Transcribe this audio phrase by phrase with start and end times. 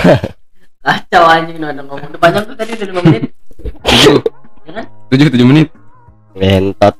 [0.86, 3.22] kacau anjing udah ngomong udah panjang tuh tadi udah 5 menit
[3.84, 4.18] tujuh
[4.64, 5.68] ya kan tujuh tujuh menit
[6.30, 6.94] Ngentot.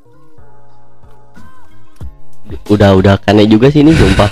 [2.67, 4.31] Udah udah kane juga sih ini sumpah.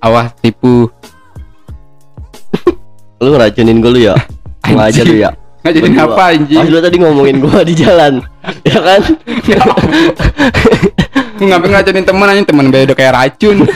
[0.00, 0.86] awas tipu
[3.22, 4.14] Lu ngeracunin gue lu ya.
[4.64, 5.30] Sengaja lu ya.
[5.66, 8.22] nggak jadi apa anjing Pas lu tadi ngomongin gua di jalan.
[8.62, 9.02] ya kan?
[11.42, 13.66] ngapain ngajarin temen anjing temen gue udah kayak racun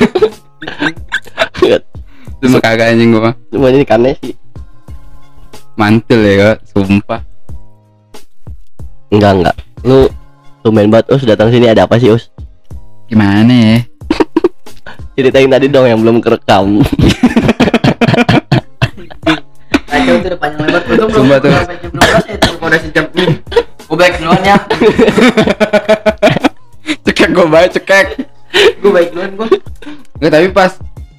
[2.41, 4.32] cuma kagak anjing gua Cuma ini kane sih.
[5.75, 7.21] mantul ya kak sumpah
[9.11, 9.57] Enggak enggak.
[9.82, 10.07] Lu
[10.61, 12.29] tumben banget Us datang sini ada apa sih Us?
[13.07, 13.76] gimana ya
[15.14, 16.79] Ceritain tadi dong yang belum kerekam.
[19.90, 21.50] kacau itu udah panjang lebar tuh belum Sumpah tuh.
[21.50, 23.29] sampai jam 12 ya tuh udah sejam nih
[23.82, 24.54] gue baik duluan ya
[27.04, 28.07] cekek gua baik cekek
[28.79, 29.48] gue baik duluan gue
[30.17, 30.70] Nggak, tapi pas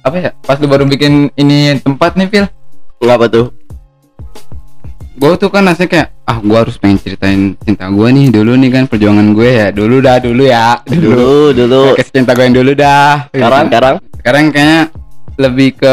[0.02, 0.30] apa ya?
[0.36, 2.46] Pas lu baru bikin ini tempat nih Phil
[2.98, 3.46] Ngapa tuh?
[5.12, 8.70] gue tuh kan rasanya kayak ah gue harus pengen ceritain cinta gue nih dulu nih
[8.72, 9.68] kan perjuangan gue ya.
[9.70, 10.80] Dulu dah dulu ya.
[10.82, 11.34] Dulu Dulu.
[11.54, 11.82] dulu.
[11.94, 13.28] Kisah cinta gue yang dulu dah.
[13.28, 13.94] Sekarang sekarang?
[14.16, 14.80] Sekarang kayaknya
[15.36, 15.90] lebih ke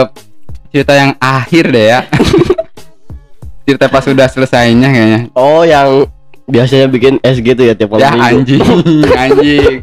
[0.70, 2.00] cerita yang akhir deh ya.
[3.68, 5.20] Cerita pas sudah selesainya kayaknya.
[5.32, 6.10] Oh yang
[6.46, 8.26] biasanya bikin SG tuh ya tiap malam ya minggu.
[8.26, 8.62] anjing
[9.22, 9.74] anjing.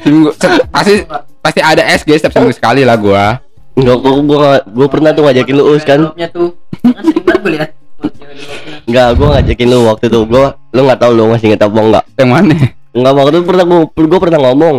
[0.00, 0.34] Seminggu-
[0.68, 0.94] pasti
[1.40, 3.40] pasti ada SG setiap seminggu sekali lah gua
[3.78, 6.00] Enggak, gua, gua, gua pernah tuh ngajakin lu us kan?
[6.10, 6.50] Tuh.
[6.82, 7.66] Kan sering banget gue envelopnya.
[8.88, 10.20] Enggak, gua ngajakin lu waktu itu.
[10.26, 12.56] Gua, lu nggak tahu lu masih inget apa enggak yang mana?
[12.90, 14.76] Enggak, waktu itu pernah gua, gua pernah ngomong.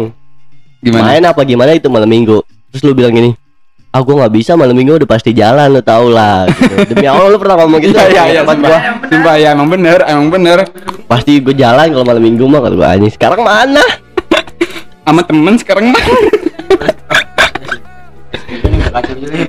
[0.82, 1.04] Gimana?
[1.14, 2.42] Main apa gimana itu malam minggu.
[2.74, 3.36] Terus lu bilang gini
[3.92, 6.48] Ah gua nggak bisa malam minggu udah pasti jalan lu tau lah.
[6.48, 6.76] Gitu.
[6.96, 9.08] Demi Allah lu pernah ngomong gitu Iya iya iya Tempat sumpah, gua.
[9.12, 10.60] sumpah ya emang bener emang bener.
[11.12, 13.84] Pasti gua jalan kalau malam minggu mah kata gua anjing Sekarang mana?
[15.02, 16.00] sama temen sekarang mah
[18.92, 19.48] Nih.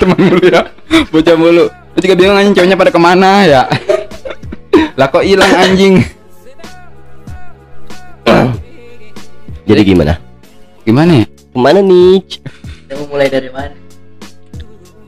[0.00, 0.62] temen mulu ya
[1.10, 1.64] bocah mulu.
[1.66, 3.62] Lu juga bingung anjing ceweknya pada ke mana ya.
[4.94, 6.04] Lah kok hilang anjing?
[9.68, 10.20] Jadi gimana?
[10.86, 11.26] gimana ya?
[11.26, 12.22] Ke mana nih?
[12.22, 13.74] Kita mau mulai dari mana?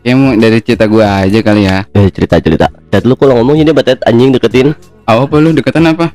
[0.02, 1.86] Ya mau dari cerita gua aja kali ya.
[1.94, 2.66] Eh cerita cerita.
[2.90, 4.74] Lihat lu kalau ngomong ini batet anjing deketin.
[5.06, 6.10] Apa apa lu deketan apa?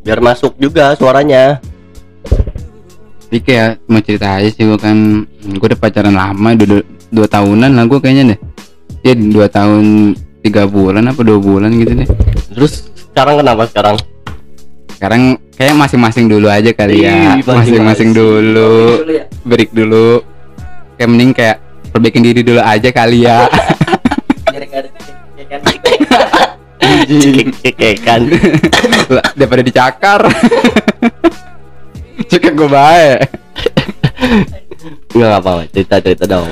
[0.00, 1.60] Biar masuk juga suaranya
[3.30, 6.82] Jadi kayak mau cerita aja sih gue kan gue udah pacaran lama dua, dua,
[7.14, 8.40] dua tahunan lah gue kayaknya deh.
[9.06, 12.08] Ya dua tahun tiga bulan apa dua bulan gitu deh.
[12.52, 13.96] Terus sekarang kenapa sekarang?
[15.00, 17.40] sekarang kayak masing-masing dulu aja kali ya.
[17.40, 17.56] Ih, masing-masing.
[17.80, 19.24] masing-masing dulu dulu ya.
[19.48, 20.20] break dulu.
[21.00, 21.56] Kayak mending kayak
[21.88, 23.48] perbaikin diri dulu aja kali ya.
[29.10, 30.20] Lah, daripada dicakar
[32.30, 33.18] cekek gue baik.
[35.10, 36.48] Enggak apa-apa cerita cerita dong.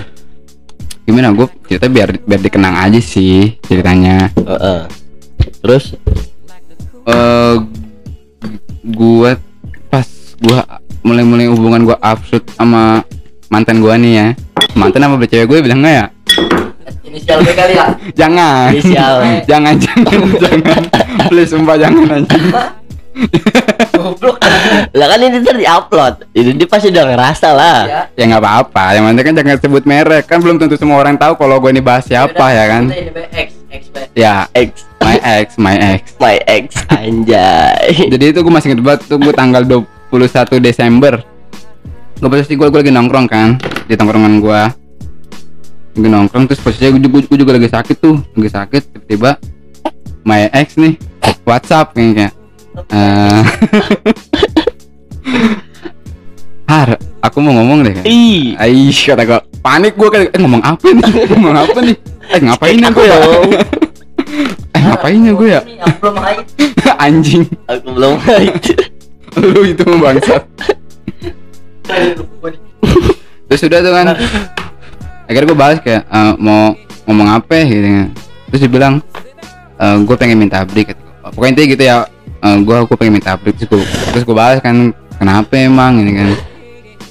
[1.06, 4.28] Gimana gue cerita biar biar dikenang aja sih ceritanya.
[4.34, 4.80] Heeh.
[5.62, 5.94] Terus?
[7.08, 7.56] Eh
[8.88, 9.38] gua
[9.88, 10.08] pas
[10.42, 10.60] gua
[11.06, 13.06] mulai-mulai hubungan gua absurd sama
[13.48, 14.28] mantan gua nih ya.
[14.74, 16.06] Mantan apa cewek gue bilang nggak ya?
[17.08, 18.68] Inisial gue kali ya jangan.
[18.74, 19.14] Inisial.
[19.50, 20.82] jangan jangan jangan.
[21.32, 22.44] Please sumpah jangan anjing
[23.98, 24.36] goblok.
[24.94, 26.14] Lah kan ini ntar diupload.
[26.32, 27.78] Ini dia pasti udah ngerasa lah.
[27.84, 28.84] Ya ya nggak apa-apa.
[28.94, 30.24] Yang penting kan jangan sebut merek.
[30.30, 32.82] Kan belum tentu semua orang tahu kalau gue ini bahas siapa ya kan?
[32.88, 33.82] Kita ini Be, X X
[34.14, 34.34] ya.
[34.54, 34.70] Ex
[35.02, 38.12] my ex my ex My ex Anjay.
[38.14, 41.18] Jadi itu gue masih inget banget tuh gue tanggal 21 Desember.
[42.18, 44.62] Gue pasti gue lagi nongkrong kan di tongkrongan gue
[45.98, 48.16] lagi nongkrong terus posisinya gue juga, gua juga lagi sakit tuh.
[48.38, 49.30] Lagi sakit tiba-tiba
[50.22, 50.94] my ex nih
[51.48, 52.37] WhatsApp kayak
[52.80, 53.42] kayak eh,
[56.68, 57.92] Har, aku mau ngomong deh.
[57.96, 58.04] kayak.
[58.04, 61.04] Ih Aish, kata gue panik gue kan, eh ngomong apa nih?
[61.32, 61.96] ngomong apa nih?
[62.28, 63.16] Eh ngapain ya gue ya?
[64.68, 65.60] Eh ngapain ya gue ya?
[65.96, 66.44] Belum haid
[66.98, 68.52] Anjing, Aku belum haid
[69.38, 70.42] lu itu bangsat.
[73.48, 74.06] terus udah tuh kan
[75.24, 76.76] akhirnya gue balas kayak "Eh, mau
[77.06, 78.06] ngomong apa gitu kan
[78.50, 78.94] terus dia bilang
[79.78, 80.92] gue pengen minta break
[81.22, 81.96] pokoknya intinya gitu ya
[82.38, 83.82] gue gue pengen minta break terus gue
[84.14, 86.28] terus gue balas kan kenapa emang ini kan.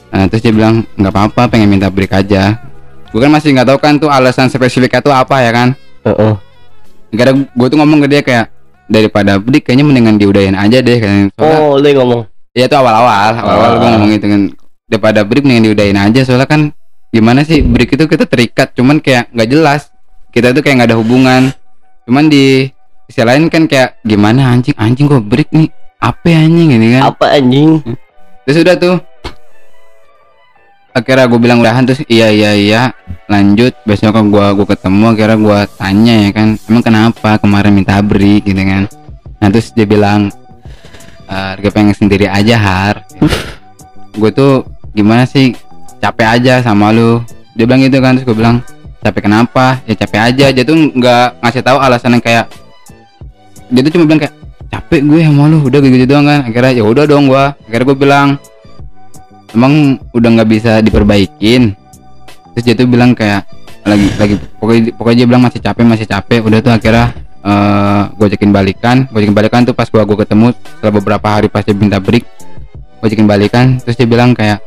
[0.07, 2.55] Eh, terus dia bilang nggak apa-apa pengen minta break aja.
[3.11, 5.69] Gue kan masih nggak tahu kan tuh alasan spesifiknya tuh apa ya kan.
[6.07, 6.33] Heeh.
[7.07, 8.45] karena gue tuh ngomong ke dia kayak
[8.87, 12.21] daripada break kayaknya mendingan diudahin aja deh kan Oh yang ngomong.
[12.51, 13.91] Ya itu awal-awal, awal-awal gue Ah.
[13.95, 14.41] ngomong gitu kan.
[14.87, 16.23] Daripada break mending diudahin aja.
[16.23, 16.71] Soalnya kan
[17.11, 19.91] gimana sih break itu kita terikat cuman kayak nggak jelas.
[20.31, 21.51] Kita tuh kayak nggak ada hubungan.
[22.07, 22.71] Cuman di
[23.07, 24.75] sisi lain kan kayak gimana anjing?
[24.75, 25.71] Anjing gue break nih.
[25.97, 27.01] Apa ya, anjing ini kan?
[27.07, 27.79] Apa anjing?
[28.43, 28.97] Terus udah tuh.
[30.91, 32.81] Akhirnya gue bilang udahan terus iya iya iya.
[33.31, 37.95] Lanjut besok kan gue gue ketemu akhirnya gue tanya ya kan emang kenapa kemarin minta
[38.03, 38.43] break?
[38.43, 38.83] Gitu kan.
[39.39, 40.33] Nah terus dia bilang
[41.29, 42.95] "Eh, gue pengen sendiri aja har.
[44.17, 44.65] Gue tuh
[44.97, 45.53] gimana sih?
[46.01, 47.21] Capek aja sama lu.
[47.53, 48.65] Dia bilang gitu kan terus gue bilang
[49.05, 49.77] capek kenapa?
[49.85, 50.45] Ya capek aja.
[50.49, 52.49] Dia tuh nggak ngasih tahu alasan yang kayak
[53.67, 54.35] dia tuh cuma bilang kayak
[54.67, 55.57] capek gue sama lu.
[55.67, 56.39] Udah gitu doang kan.
[56.47, 58.27] Akhirnya ya udah dong gue akhirnya gue bilang
[59.55, 59.73] emang
[60.11, 61.75] udah nggak bisa diperbaikin?
[62.55, 63.47] Terus dia tuh bilang kayak
[63.87, 66.39] lagi lagi pokoknya pokoknya dia bilang masih capek masih capek.
[66.43, 67.05] Udah tuh akhirnya
[67.47, 68.97] eh gue ajakin balikan.
[69.11, 70.51] Gue ajakin balikan tuh pas gua gue ketemu.
[70.55, 72.25] Setelah beberapa hari pas dia minta break
[72.99, 73.65] gue ajakin balikan.
[73.83, 74.59] Terus dia bilang kayak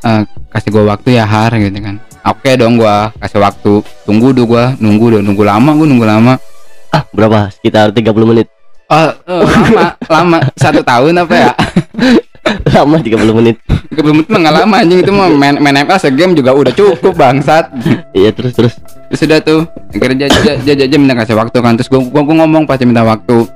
[0.00, 1.96] "Eh, kasih gue waktu ya har gitu kan.
[2.20, 3.80] Oke dong gua kasih waktu.
[4.04, 6.34] Tunggu dulu gua nunggu udah nunggu lama gue nunggu lama
[6.90, 7.50] Ah, berapa?
[7.54, 8.46] Sekitar 30 menit.
[8.90, 11.52] Oh, eh, lama, lama satu tahun apa ya?
[12.74, 13.62] Lama 30 menit.
[13.94, 17.14] Belum itu mah nggak lama anjing itu mah main main ML segame juga udah cukup
[17.14, 17.70] bangsat.
[18.10, 18.74] Iya, terus terus.
[19.06, 19.60] Terus udah tuh
[19.94, 20.26] dia
[20.58, 23.46] dia, dia minta kasih waktu kan terus gua, gua, gua ngomong pas dia minta waktu.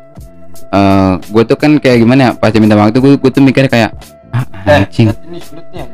[0.75, 3.70] Eh, gue tuh kan kayak gimana ya pas dia minta waktu gue gue tuh mikir
[3.70, 3.94] kayak
[4.34, 5.10] ah, anjing.
[5.10, 5.84] Ini sulitnya.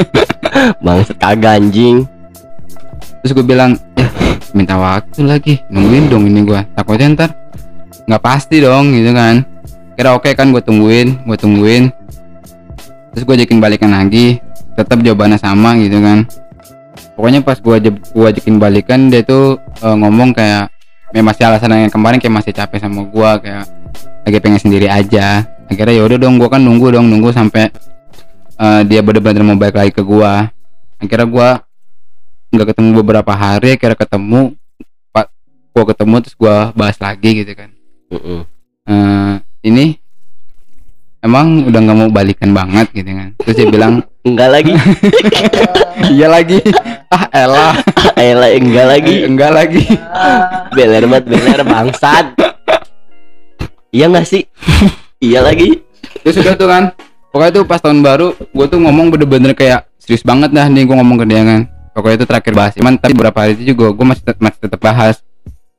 [0.84, 2.08] Bangsat kagak anjing.
[3.20, 3.85] Terus gue bilang eh
[4.56, 7.30] minta waktu lagi nungguin dong ini gua takutnya ntar
[8.08, 9.44] nggak pasti dong gitu kan.
[9.96, 11.92] Kira oke kan gue tungguin gue tungguin.
[13.12, 14.40] Terus gue ajakin balikan lagi
[14.76, 16.24] tetap jawabannya sama gitu kan.
[17.16, 20.68] Pokoknya pas gua aj gua ajakin balikan dia tuh eh, ngomong kayak
[21.16, 23.64] ya masih alasan yang kemarin kayak masih capek sama gua kayak
[24.28, 27.72] lagi pengen sendiri aja akhirnya ya udah dong gua kan nunggu dong nunggu sampai
[28.60, 30.52] eh, dia bener-bener mau balik lagi ke gua
[31.00, 31.48] akhirnya gua
[32.56, 34.56] nggak ketemu beberapa hari akhirnya ketemu
[35.10, 35.28] pak
[35.70, 37.70] gua ketemu terus gua bahas lagi gitu kan
[38.08, 38.40] Heeh.
[38.86, 39.98] Eh, ini
[41.20, 44.74] emang udah nggak mau balikan banget gitu kan terus dia bilang Enggak lagi.
[46.14, 46.58] iya lagi
[47.08, 47.74] ah elah
[48.18, 49.14] Elah enggak lagi.
[49.22, 49.82] enggak lagi
[50.74, 52.34] Beler banget, beler bangsat.
[53.92, 54.42] Iya nggak sih?
[55.18, 55.78] iya lagi.
[56.20, 56.90] terus udah tuh kan
[57.30, 60.96] pokoknya tuh pas tahun baru gue tuh ngomong bener-bener kayak serius banget dah nih gue
[60.96, 61.60] ngomong ke dia kan
[61.96, 62.72] pokoknya itu terakhir bahas.
[62.76, 65.24] Cuman tapi beberapa hari itu juga gue masih tet- masih tetap bahas.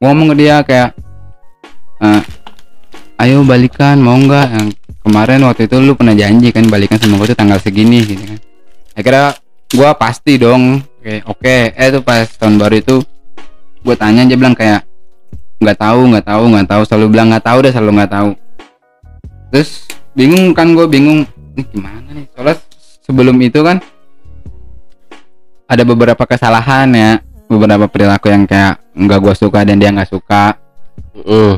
[0.01, 0.97] Gue ngomong ke dia kayak
[2.01, 2.21] "Eh,
[3.21, 4.47] ayo balikan mau nggak?
[4.49, 4.67] Yang
[5.05, 8.39] kemarin waktu itu lu pernah janji kan balikan sama gue tuh tanggal segini gitu kan.
[8.97, 9.37] Akhirnya
[9.69, 11.57] gue pasti dong oke oke.
[11.77, 12.95] Eh tuh pas tahun baru itu
[13.85, 14.81] gue tanya dia bilang kayak
[15.61, 16.81] nggak tahu nggak tahu nggak tahu.
[16.89, 18.29] Selalu bilang nggak tahu deh selalu nggak tahu.
[19.53, 19.69] Terus
[20.17, 22.25] bingung kan gue bingung ini gimana nih?
[22.33, 22.57] Soalnya
[23.05, 23.77] sebelum itu kan
[25.67, 27.11] ada beberapa kesalahan ya.
[27.47, 30.55] Beberapa perilaku yang kayak nggak gue suka dan dia nggak suka.
[31.17, 31.53] Heeh.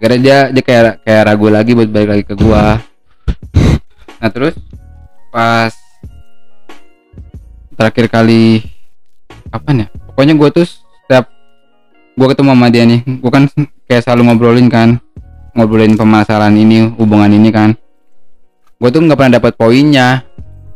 [0.00, 2.80] karena dia dia kayak kayak ragu lagi buat balik lagi ke gua.
[4.16, 4.56] Nah terus
[5.28, 5.76] pas
[7.76, 8.64] terakhir kali
[9.52, 9.86] kapan ya?
[10.08, 11.28] Pokoknya gua tuh setiap
[12.16, 13.44] gua ketemu sama dia nih gua kan
[13.84, 14.96] kayak selalu ngobrolin kan.
[15.52, 17.76] Ngobrolin permasalahan ini hubungan ini kan.
[18.80, 20.24] Gua tuh nggak pernah dapat poinnya.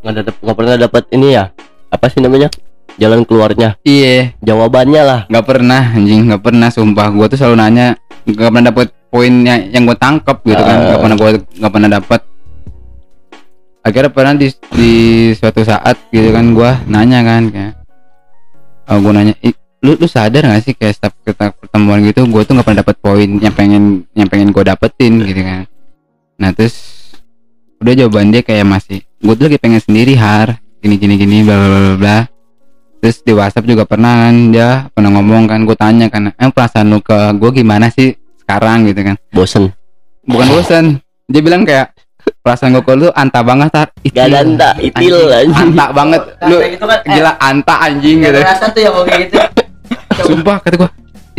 [0.05, 1.49] Nggak nggak pernah dapat ini ya?
[1.95, 2.51] Apa sih namanya?
[2.95, 3.75] Jalan keluarnya.
[3.83, 5.21] iya Jawabannya lah.
[5.27, 7.87] nggak pernah anjing nggak pernah sumpah gua tuh selalu nanya
[8.25, 11.03] nggak pernah dapet poinnya yang gue tangkep gitu kan nggak Ah.
[11.03, 12.21] pernah gue nggak pernah dapet
[13.81, 14.93] akhirnya pernah di, di
[15.33, 17.73] suatu saat gitu kan gua nanya kan kayak
[18.87, 22.43] oh, gue nanya "Ih, lu lu sadar gak sih kayak setiap kita pertemuan gitu gue
[22.43, 23.83] tuh nggak pernah dapet poin yang pengen
[24.13, 25.69] yang pengen gue dapetin gitu kan
[26.35, 26.75] nah terus
[27.77, 31.57] udah jawaban dia kayak masih gue tuh lagi pengen sendiri har gini gini gini bla
[31.57, 32.19] bla bla bla
[33.01, 36.93] terus di WhatsApp juga pernah kan dia pernah ngomong kan gue tanya kan eh perasaan
[36.93, 38.13] lu ke gue gimana sih
[38.45, 38.85] sekarang?
[38.85, 39.17] gitu kan.
[39.33, 39.73] Bosen.
[40.29, 40.85] bukan bosan
[41.29, 41.97] dia bilang kayak
[42.45, 43.89] perasaan gue ke lu anta banget tar.
[44.13, 45.57] Gak ada anta, itil anjing.
[45.57, 46.23] anta banget.
[46.45, 47.13] Lu gitu kan, eh.
[47.17, 48.41] gila anta anjing Gak gitu.
[48.45, 49.37] perasaan tuh ya kalau kayak gitu.
[50.29, 50.91] sumpah kata gue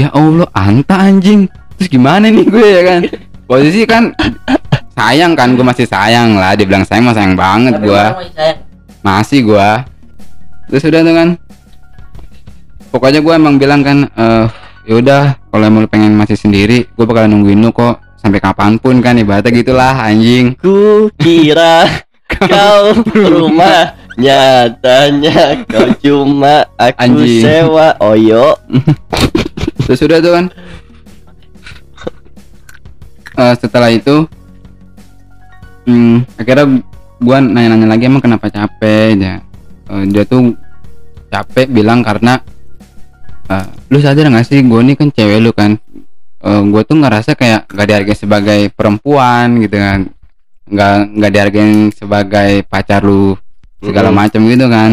[0.01, 1.45] ya allah anta anjing.
[1.77, 3.01] Terus gimana nih gue ya kan?
[3.45, 4.09] Posisi kan
[4.97, 6.57] sayang kan gue masih sayang lah.
[6.57, 8.03] Dia bilang sayang mah sayang banget gue
[9.05, 9.85] masih gua.
[10.65, 11.29] Terus udah tuh kan.
[12.89, 14.45] Pokoknya gua emang bilang kan eh
[14.89, 18.01] yaudah kalau emang lu pengen masih sendiri gua bakal nungguin lu kok.
[18.17, 20.57] Sampai kapan pun kan ibaratnya gitulah anjing.
[20.57, 21.85] Ku kira
[22.50, 27.45] kau rumah nyatanya kau cuma aku Anjing.
[27.45, 27.93] sewa.
[28.01, 28.57] Oyo
[29.85, 30.45] terus udah tuh kan.
[33.35, 34.25] Eh, setelah itu
[35.85, 36.81] hmm, akhirnya
[37.22, 39.15] gua nanya-nanya lagi emang kenapa capek?
[39.19, 39.36] Ya
[39.86, 40.57] Eh, dia tuh
[41.29, 42.41] capek bilang karena
[43.45, 45.77] eh, lu sadar gak sih gue nih kan cewek lu kan?
[46.45, 50.10] Gue tuh ngerasa kayak gak dihargai sebagai perempuan gitu kan.
[50.65, 53.38] Nggak nggak dihargain sebagai pacar lu
[53.81, 54.91] segala macam gitu kan.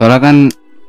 [0.00, 0.36] Soalnya kan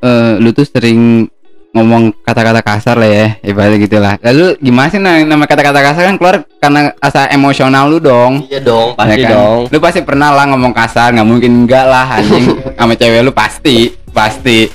[0.03, 1.27] eh, lu tuh sering
[1.69, 6.03] ngomong kata-kata kasar lah ya ibaratnya gitu lah lalu gimana sih nah, nama kata-kata kasar
[6.03, 9.31] kan keluar karena asa emosional lu dong Iya dong, ya pasti kan?
[9.31, 9.59] dong.
[9.69, 13.93] lu pasti pernah lah ngomong kasar nggak mungkin enggak lah anjing sama cewek lu pasti
[14.09, 14.65] pasti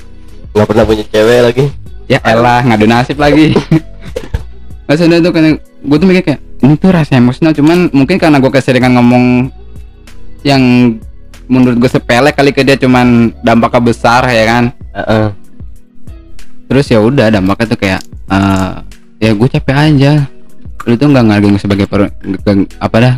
[0.55, 1.65] Nggak pernah punya cewek lagi.
[2.07, 3.51] ya elah ngadu nasib lagi
[4.87, 8.47] maksudnya tuh kan gue tuh mikir kayak ini tuh rasa emosional cuman mungkin karena gue
[8.47, 9.51] keseringan ngomong
[10.41, 10.95] yang
[11.45, 14.63] menurut gue sepele kali ke dia cuman dampaknya besar ya kan
[14.95, 15.27] Heeh.
[16.65, 18.71] Terus ya udah dampaknya tuh kayak eh
[19.21, 20.13] ya gue capek aja.
[20.85, 22.13] Lu tuh nggak ngargain sebagai per,
[22.77, 23.15] apa dah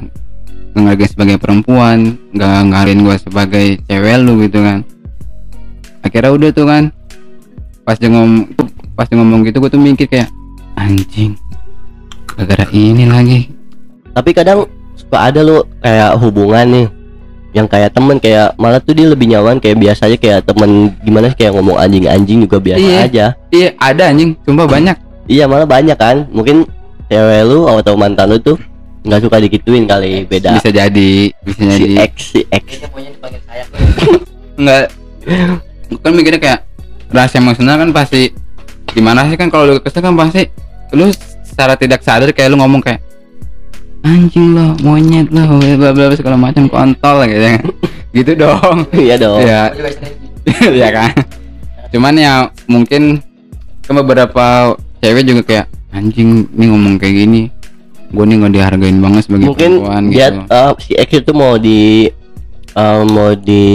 [0.78, 4.88] nggak sebagai perempuan nggak ngargain gue sebagai cewek lu gitu kan.
[6.06, 6.84] Akhirnya udah tuh kan
[7.84, 8.52] pas dia ngomong
[8.96, 10.32] pas dia ngomong gitu gue tuh mikir kayak
[10.80, 11.36] anjing
[12.28, 13.52] gara-gara ini lagi.
[14.16, 16.88] Tapi kadang suka ada lo kayak hubungan nih
[17.58, 21.28] yang kayak temen kayak malah tuh dia lebih nyaman kayak biasa aja kayak temen gimana
[21.28, 23.00] sih kayak ngomong anjing-anjing juga biasa Iya.
[23.04, 23.26] aja.
[23.50, 26.24] iya ada anjing sumpah banyak Iya malah banyak kan.
[26.30, 26.64] Mungkin
[27.08, 28.56] cewek lu atau mantan lu tuh
[29.04, 30.56] nggak suka dikituin kali beda.
[30.56, 31.12] bisa jadi
[31.44, 32.64] bisa Si jadi X si X.
[32.64, 33.64] Kayaknya maunya dipanggil saya.
[34.56, 34.84] enggak
[35.98, 36.60] kan mikirnya kayak
[37.10, 38.32] rasa emosional kan pasti
[38.88, 40.48] gimana sih kan kalau lu kesel kan pasti
[40.92, 41.12] lu
[41.44, 43.04] secara tidak sadar kayak lu ngomong kayak
[44.08, 47.64] anjing lo monyet lo bla bla segala macam kontol gitu kan
[48.16, 48.78] gitu dong.
[49.06, 49.44] Iya dong.
[49.44, 51.12] ya Aku juga sering ya kan?
[51.92, 52.34] Cuman ya
[52.66, 53.20] mungkin
[53.84, 57.42] ke beberapa cewek juga kayak anjing nih ngomong kayak gini.
[58.08, 60.40] Gue nih nggak dihargain banget sebagai Mungkin perempuan dia gitu.
[60.48, 62.08] eh, si X itu mau di
[62.70, 63.66] eh, mau di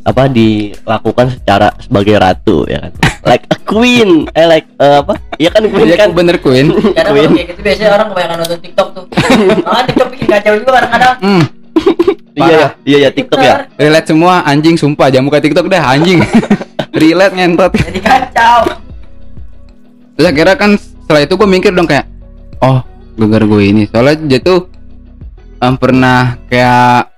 [0.00, 2.92] apa dilakukan secara sebagai ratu ya kan.
[3.22, 4.26] Like a queen.
[4.32, 5.14] Eh like eh, apa?
[5.36, 6.10] Iya kan queen Iya kan.
[6.10, 7.26] bener Queen Kadang Queen.
[7.26, 9.04] kalau kayak gitu biasanya orang kebanyakan nonton TikTok tuh.
[9.62, 11.14] Makanya TikTok bikin kacau juga kadang-kadang.
[11.20, 11.42] hmm,
[12.30, 13.54] Iya ya, iya ya TikTok ya.
[13.74, 16.22] relate semua anjing sumpah jangan buka TikTok dah anjing
[17.02, 18.58] relate ngentot Jadi kacau.
[20.14, 22.06] terus akhirnya kan setelah itu gue mikir dong kayak
[22.60, 22.80] oh
[23.18, 24.70] gara gue ini soalnya dia tuh
[25.58, 27.09] em, pernah kayak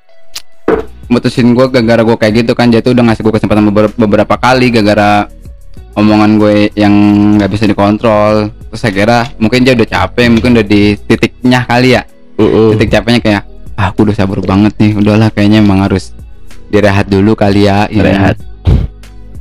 [1.12, 2.72] mutusin gue gara-gara gue kayak gitu kan.
[2.72, 5.28] Dia tuh udah ngasih gue kesempatan beber- beberapa kali gara-gara
[5.92, 6.92] omongan gue yang
[7.36, 8.48] nggak bisa dikontrol.
[8.72, 12.02] Terus akhirnya mungkin dia udah capek mungkin udah di titiknya kali ya.
[12.40, 12.72] Mm-mm.
[12.74, 13.42] titik capeknya kayak
[13.76, 14.96] ah, aku udah sabar banget nih.
[14.96, 16.16] Udahlah kayaknya emang harus
[16.72, 17.84] direhat dulu kali ya.
[17.92, 18.02] Ya.
[18.02, 18.36] Rehat.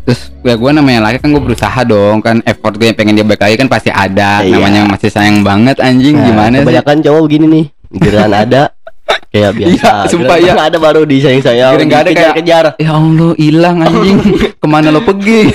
[0.01, 3.21] terus ya gue namanya laki kan gue berusaha dong kan effort gue yang pengen dia
[3.21, 4.41] balik lagi kan pasti ada.
[4.41, 4.57] Iya.
[4.59, 6.17] namanya masih sayang banget anjing.
[6.17, 6.61] Nah, gimana sih?
[6.65, 7.65] kebanyakan cowok begini nih.
[8.01, 8.61] Giliran ada
[9.29, 9.71] kayak biasa.
[9.71, 10.53] Iya, sumpah, iya.
[10.57, 14.17] ada baru disayang sayang Giliran nggak ada kayak- kejar ya allah hilang anjing.
[14.55, 15.47] Ke mana lo pergi?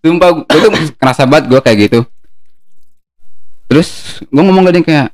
[0.00, 2.00] Sumpah gue tuh kerasa banget gue kayak gitu.
[3.68, 3.88] Terus
[4.24, 5.08] gue ngomong ke dia kayak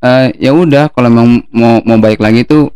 [0.00, 2.70] "Eh, ya udah kalau emang mau mau balik lagi tuh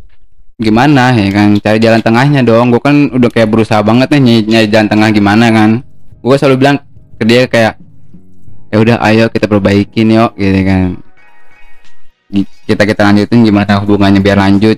[0.59, 1.55] gimana ya kan?
[1.55, 2.69] Cari jalan tengahnya dong.
[2.69, 5.69] Gue kan udah kayak berusaha banget nih nyari, nyari jalan tengah gimana kan?
[6.19, 6.77] Gue selalu bilang
[7.15, 7.79] ke dia kayak
[8.69, 11.01] ya udah ayo kita perbaikin yuk gitu kan
[12.69, 14.77] kita kita lanjutin gimana hubungannya biar lanjut.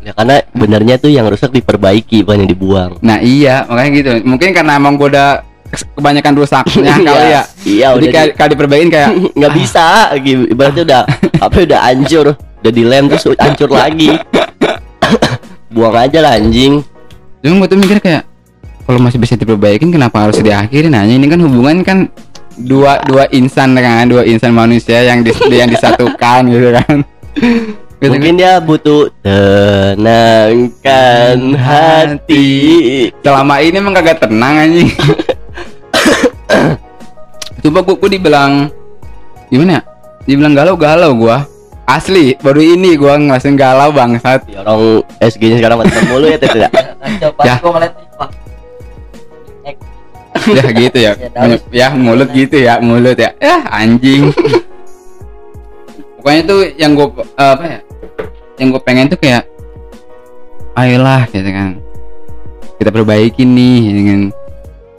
[0.00, 2.90] Ya karena benernya tuh yang rusak diperbaiki bukan yang dibuang.
[3.00, 4.10] Nah iya makanya gitu.
[4.28, 5.40] Mungkin karena emang gue udah
[5.96, 7.42] kebanyakan rusaknya kali ya.
[7.64, 9.86] iya Jadi udah kayak, di- kayak diperbaikin kayak nggak bisa
[10.20, 10.42] gitu.
[10.48, 11.00] ibaratnya udah
[11.40, 12.26] apa udah hancur.
[12.60, 14.12] Udah dilem terus hancur lagi.
[15.72, 16.84] Buang aja lah anjing.
[17.40, 18.28] Cuma gue tuh mikir kayak
[18.84, 20.90] Kalau masih bisa diperbaikin kenapa harus diakhirin?
[20.90, 21.98] Nah ini kan hubungan kan
[22.58, 27.06] Dua dua insan kan Dua insan manusia yang dis, yang disatukan gitu kan
[28.00, 33.12] mungkin dia butuh tenangkan hati.
[33.22, 34.90] Selama ini emang kagak tenang anjing.
[37.60, 38.72] Coba gue, gue dibilang
[39.50, 39.90] Gimana ya?
[40.30, 41.42] Dibilang galau-galau gua.
[41.90, 44.46] Asli baru ini gua ngerasain galau bangsat.
[44.46, 47.54] Ya, orang SG nya sekarang mati mulu ya tidak Kacau pas Ya.
[47.58, 48.30] gua ngeliat nih, wah,
[50.54, 51.12] ya gitu ya.
[51.18, 53.34] Ya, ya mulut gitu ya mulut ya.
[53.42, 54.30] Ya anjing
[56.20, 57.80] pokoknya tuh yang gue apa ya
[58.60, 59.48] yang gue pengen tuh kayak
[60.76, 61.80] ayolah gitu kan.
[62.76, 64.20] Kita perbaiki nih ya kan.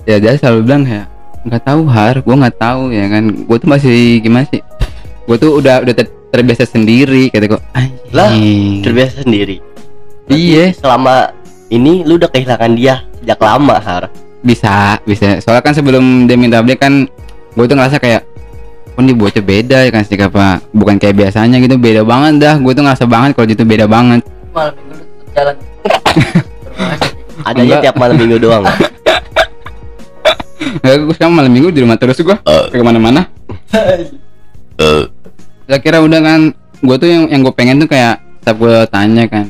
[0.09, 1.05] Ya dia selalu bilang kayak
[1.45, 3.23] nggak tahu har gue nggak tahu ya kan.
[3.45, 4.65] Gue tuh masih gimana sih?
[5.29, 7.61] Gue tuh udah udah ter- terbiasa sendiri kata gue
[8.11, 8.33] Lah,
[8.81, 9.61] terbiasa sendiri?
[10.25, 10.73] Iya.
[10.73, 11.31] Selama
[11.69, 14.09] ini lu udah kehilangan dia sejak lama har?
[14.41, 15.37] Bisa bisa.
[15.37, 17.05] Soalnya kan sebelum dia minta update kan
[17.53, 18.25] gue tuh ngerasa kayak
[18.97, 22.55] oh ini bocah beda ya kan sih apa bukan kayak biasanya gitu beda banget dah.
[22.59, 24.21] Gue tuh ngerasa banget kalau itu beda banget.
[24.51, 24.95] Malam minggu
[25.31, 25.55] jalan.
[27.47, 27.83] Adanya Enggak.
[27.89, 28.63] tiap malam minggu doang
[30.81, 33.27] ya gue sekarang malam minggu di rumah terus gue ke ke mana-mana.
[35.67, 36.39] Saya kira udah kan
[36.81, 39.45] gue tuh yang yang gue pengen tuh kayak setiap gue tanya kan.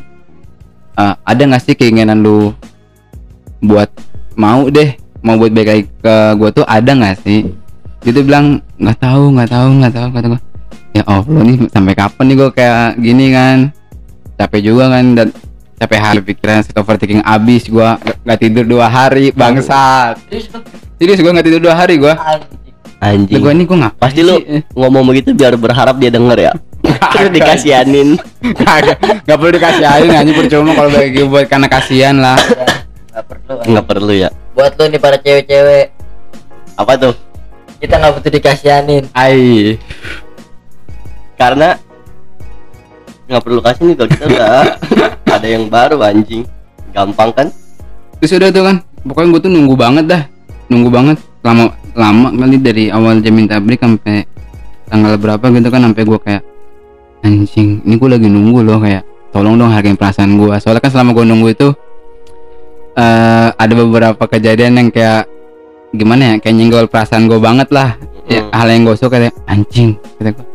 [0.98, 2.51] "Eh, ada nggak sih keinginan lu
[3.62, 3.88] buat
[4.33, 6.65] mau deh mau buat baik lagi ke gue tuh?
[6.67, 7.39] Ada nggak sih
[8.01, 10.41] dia tuh bilang nggak tahu nggak tahu nggak tahu kata gue
[10.91, 13.58] ya allah nih sampai kapan nih gue kayak gini kan
[14.41, 15.27] capek juga kan dan
[15.77, 17.89] capek hari pikiran set overthinking abis gue
[18.25, 20.17] nggak tidur dua hari bangsat
[20.98, 22.13] serius gue nggak tidur dua hari gue
[23.01, 23.41] anjing.
[23.41, 24.38] Gue ini gue ngapain Pasti lu
[24.77, 26.53] ngomong begitu biar berharap dia denger ya.
[28.46, 28.62] Terus.
[28.62, 32.38] Kagak, nggak perlu dikasihin aja percuma kalau bagi buat karena kasihan lah
[33.12, 33.53] Nggak perlu.
[33.74, 34.29] Nggak perlu ya.
[34.53, 35.86] Buat lu nih para cewek-cewek,
[36.77, 37.13] Apa tuh?
[37.82, 39.04] Kita nggak butuh dikasihanin.
[39.18, 39.76] ai
[41.36, 41.76] Karena
[43.26, 44.54] nggak perlu kasih nih kalau kita udah
[45.42, 46.46] ada yang baru anjing.
[46.94, 47.48] Gampang kan?
[48.22, 50.24] terus udah tuh kan pokoknya gue tuh nunggu banget dah
[50.70, 54.30] nunggu banget lama lama kali dari awal jam minta break sampai
[54.86, 56.44] tanggal berapa gitu kan sampai gue kayak
[57.26, 59.02] anjing ini gue lagi nunggu loh kayak
[59.34, 61.68] tolong dong hargain perasaan gue soalnya kan selama gue nunggu itu
[62.94, 65.26] eh ada beberapa kejadian yang kayak
[65.91, 67.95] gimana ya kayak nyenggol perasaan gue banget lah.
[68.29, 68.51] Ya, Hmm.
[68.53, 70.45] hal yang gue suka kayak anjing kata gue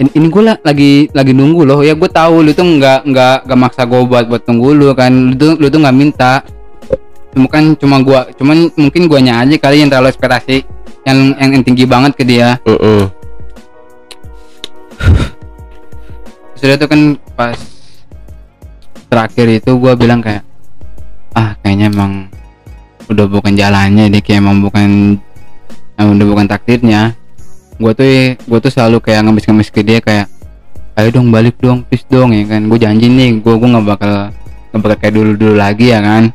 [0.00, 1.80] ini, ini gue lagi lagi nunggu loh.
[1.84, 5.12] Ya gue tahu lu tuh nggak nggak nggak maksa gue buat buat tunggu lu kan.
[5.12, 6.40] Lu tuh lu tuh nggak minta.
[7.30, 10.66] Cuma kan cuma gua cuman mungkin guanya aja kali yang terlalu ekspektasi
[11.06, 12.58] yang yang, yang tinggi banget ke dia.
[12.66, 13.06] Heeh.
[16.60, 17.56] sudah tuh kan pas
[19.08, 20.44] terakhir itu gua bilang kayak
[21.32, 22.28] ah kayaknya emang
[23.10, 25.18] udah bukan jalannya deh kayak emang bukan
[25.98, 27.12] eh, udah bukan takdirnya.
[27.80, 30.30] Gua tuh gua tuh selalu kayak ngemis-ngemis ke dia kayak
[30.94, 32.70] ayo dong balik dong please dong ya kan.
[32.70, 34.12] Gue janji nih gua gua nggak bakal
[34.70, 36.30] nggak bakal kayak dulu dulu lagi ya kan.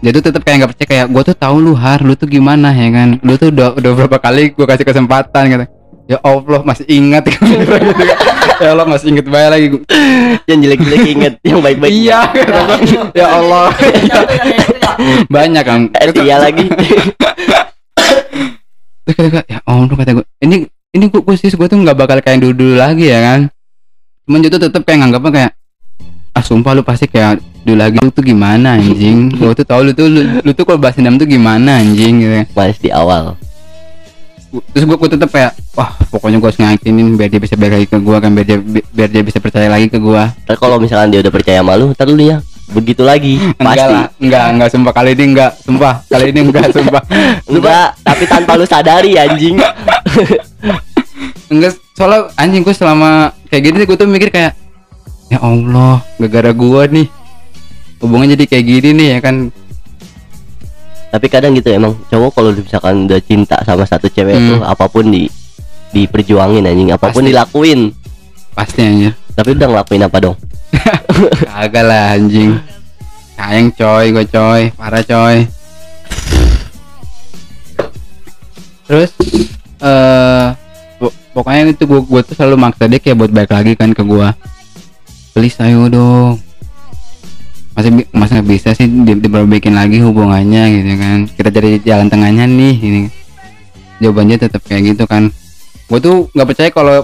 [0.00, 2.72] Dia tuh tetap kayak nggak percaya kayak gue tuh tahu lu har lu tuh gimana
[2.72, 3.08] ya kan.
[3.20, 5.66] Lu tuh udah udah berapa kali gue kasih kesempatan gitu
[6.10, 7.22] ya allah masih ingat.
[7.30, 7.38] Kan.
[8.62, 9.66] ya allah masih inget banget lagi
[10.50, 11.92] Yang jelek-jelek inget, yang baik-baik.
[11.94, 12.20] iya.
[13.14, 13.70] Ya allah.
[15.30, 16.66] Banyak kan Eh, iya lagi.
[19.00, 20.56] terus kata gua, ya allah kata gue ini
[20.94, 23.40] ini gue gue sih gue tuh nggak bakal kayak dulu dulu lagi ya kan
[24.22, 25.52] cuman dia tuh tetap kayak nganggapnya kayak
[26.30, 27.98] ah sumpah lu pasti kayak dulu lagi.
[28.00, 29.34] Lu tuh gimana anjing?
[29.34, 32.22] Gue tuh tahu lu tuh lu, lu tuh kalau bahas dendam tuh gimana anjing?
[32.22, 33.34] Gitu Mas di awal.
[34.50, 37.86] Terus gue, gue tetap kayak wah pokoknya gue harus ngakinin biar dia bisa balik lagi
[37.86, 40.76] ke gue kan biar dia bi- biar dia bisa percaya lagi ke gue Ntar kalau
[40.76, 42.42] misalkan dia udah percaya sama lu, ntar dulu ya.
[42.70, 43.86] Begitu lagi, enggak pasti.
[43.88, 47.02] lah enggak enggak sumpah kali ini enggak sumpah kali ini enggak sumpah
[47.46, 49.58] Enggak, tapi tanpa lu sadari anjing.
[51.50, 53.10] enggak soalnya anjing gue selama
[53.46, 54.54] kayak gini gue tuh mikir kayak
[55.28, 57.06] ya Allah gara-gara gue nih
[57.98, 59.50] hubungan jadi kayak gini nih ya kan
[61.10, 64.48] tapi kadang gitu emang cowok kalau misalkan udah cinta sama satu cewek Hmm.
[64.48, 65.26] tuh apa pun di
[65.90, 67.28] diperjuangin anjing, apa pun Pasti.
[67.28, 67.80] dilakuin.
[68.52, 70.36] pasti anjir Tapi udah ngelakuin apa dong?
[71.50, 72.54] kagak lah anjing
[73.32, 75.48] sayang coy gue coy parah coy
[78.84, 79.10] terus
[79.80, 80.46] eh
[80.96, 84.02] po- pokoknya itu gue gue tuh selalu maksa dia kayak buat balik lagi kan ke
[84.02, 84.28] gue
[85.32, 86.36] please ayo dong
[87.80, 91.18] masih masa nggak bisa sih di, diperbaikin lagi hubungannya gitu kan.
[91.32, 93.02] Kita cari jalan tengahnya nih ini
[94.04, 95.32] jawabannya tetap kayak gitu kan.
[95.88, 97.02] Gue tuh nggak percaya kalau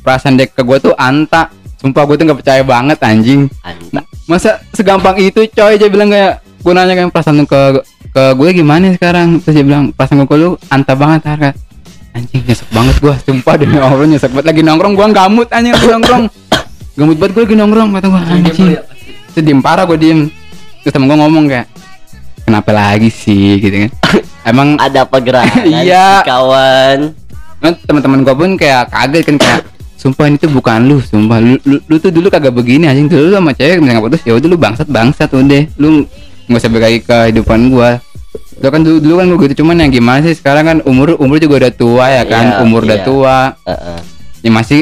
[0.00, 1.52] perasaan dia ke gue tuh anta.
[1.76, 3.52] Sumpah gue tuh nggak percaya banget anjing.
[3.60, 3.92] Anjing.
[4.26, 7.60] masa segampang itu coy dia bilang kayak gue nanya kan perasaan ke
[8.10, 9.38] ke gue gimana sekarang?
[9.44, 11.50] Terus dia bilang perasaan gue lu anta banget harga.
[12.16, 14.48] Anjing nyesek banget gue sumpah demi allah nyesek banget.
[14.48, 16.24] Lagi nongkrong gue gamut anjing nongkrong.
[16.96, 18.95] Gamut banget gue lagi nongkrong kata gue anjing
[19.36, 20.20] sedih parah gue diem.
[20.80, 21.68] Terus temen gue ngomong kayak
[22.48, 23.60] kenapa lagi sih?
[23.60, 23.90] Gitu kan.
[24.50, 26.24] Emang Ada pergerakan Iya.
[26.24, 27.12] kawan.
[27.56, 29.60] kan teman-teman gue pun kayak kaget kan kayak
[29.96, 31.36] sumpah ini tuh bukan lu sumpah.
[31.42, 33.12] Lu, lu, lu tuh dulu kagak begini anjing.
[33.12, 35.62] Dulu lu sama cewek misalnya putus ya udah lu bangsat bangsat udah.
[35.76, 36.08] Lu
[36.48, 38.00] nggak usah ke kehidupan gua.
[38.62, 40.32] Lu kan dulu, dulu kan gua gitu cuman yang gimana sih?
[40.38, 42.44] Sekarang kan umur umur juga udah tua ya kan?
[42.46, 43.04] Iya, umur udah iya.
[43.04, 43.38] tua.
[43.66, 43.98] Heeh.
[44.46, 44.80] ya masih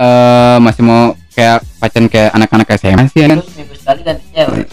[0.00, 4.24] eh masih mau kayak pacaran kayak anak-anak SMA sih ya kan Terus minggu sekali ganti
[4.32, 4.64] cewek.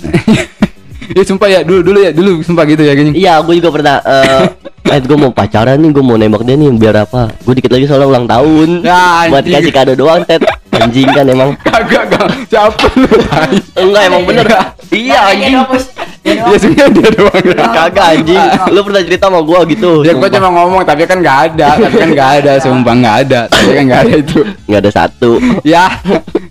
[1.19, 3.95] ya sumpah ya dulu dulu ya dulu sumpah gitu ya gini Iya, gue juga pernah.
[3.99, 4.43] Eh,
[4.93, 7.34] eh gue mau pacaran nih, gue mau nembak dia nih, biar apa?
[7.39, 8.69] Gue dikit lagi soalnya ulang tahun.
[8.82, 10.45] Ya, Buat kasih kado doang, Ted.
[10.71, 11.49] Anjing kan emang.
[11.65, 13.58] kagak kagak siapa lu tai?
[13.75, 14.45] Enggak emang bener.
[14.89, 15.49] Iya Nah, anjing.
[15.49, 15.84] dia hapus.
[16.23, 16.58] Dia ya doang.
[16.58, 17.43] sebenarnya dia doang.
[17.71, 18.43] Kagak anjing.
[18.69, 19.91] Lu pernah cerita sama gua gitu.
[20.01, 20.34] Ya gua sumpah.
[20.36, 23.84] cuma ngomong tapi kan nggak ada, tapi kan nggak ada, sumpah nggak ada, tapi kan
[23.86, 24.39] nggak ada itu.
[24.65, 25.32] nggak ada satu.
[25.63, 25.86] Ya,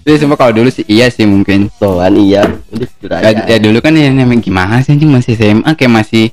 [0.02, 1.66] jadi sumpah kalau dulu sih iya sih mungkin.
[1.76, 2.42] Tuh kan iya.
[2.70, 3.42] Udah Ya, aja.
[3.44, 6.30] ya dulu kan ya namanya gimana sih anjing masih SMA kayak masih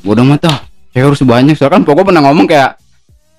[0.00, 0.54] bodoh mah toh.
[0.94, 2.78] Cewek harus banyak, soalnya kan pokoknya pernah ngomong kayak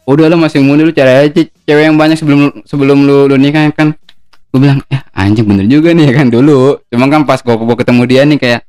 [0.06, 3.72] udah lu masih muda lu cari aja cewek yang banyak sebelum sebelum lu lu nikah
[3.72, 3.96] kan.
[4.52, 6.84] Gue bilang eh anjing bener juga nih ya kan dulu.
[6.92, 8.62] Cuma kan pas gue gue ketemu dia nih kayak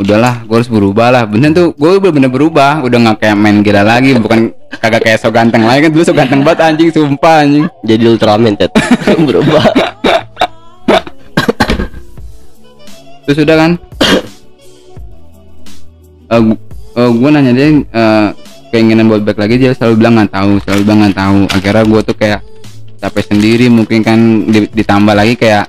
[0.00, 1.22] udahlah gue harus berubah lah.
[1.28, 5.28] Bener tuh gue bener-bener berubah udah nggak kayak main gila lagi bukan kagak kayak so
[5.28, 5.90] ganteng lagi kan.
[5.92, 7.68] Dulu so ganteng banget anjing sumpah anjing.
[7.84, 8.72] Jadi Ultraman Ted
[9.28, 9.64] berubah.
[13.28, 13.72] Terus udah kan.
[16.26, 16.58] Uh,
[16.96, 18.28] gue nanya dia eh,
[18.72, 21.38] keinginan buat back lagi dia selalu bilang nggak tahu selalu bilang nggak tahu.
[21.52, 22.40] Akhirnya gue tuh kayak
[22.96, 25.68] capek sendiri mungkin kan di- ditambah lagi kayak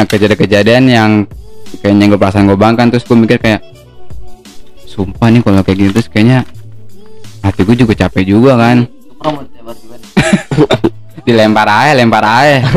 [0.00, 1.10] eh, kejadian-kejadian yang
[1.84, 3.60] kayak nyenggol perasaan gue banget kan terus gue mikir kayak
[4.88, 6.42] sumpah nih kalau kayak gini terus kayaknya
[7.44, 8.88] hati gue juga capek juga kan.
[11.28, 12.64] Dilempar aja lempar aja.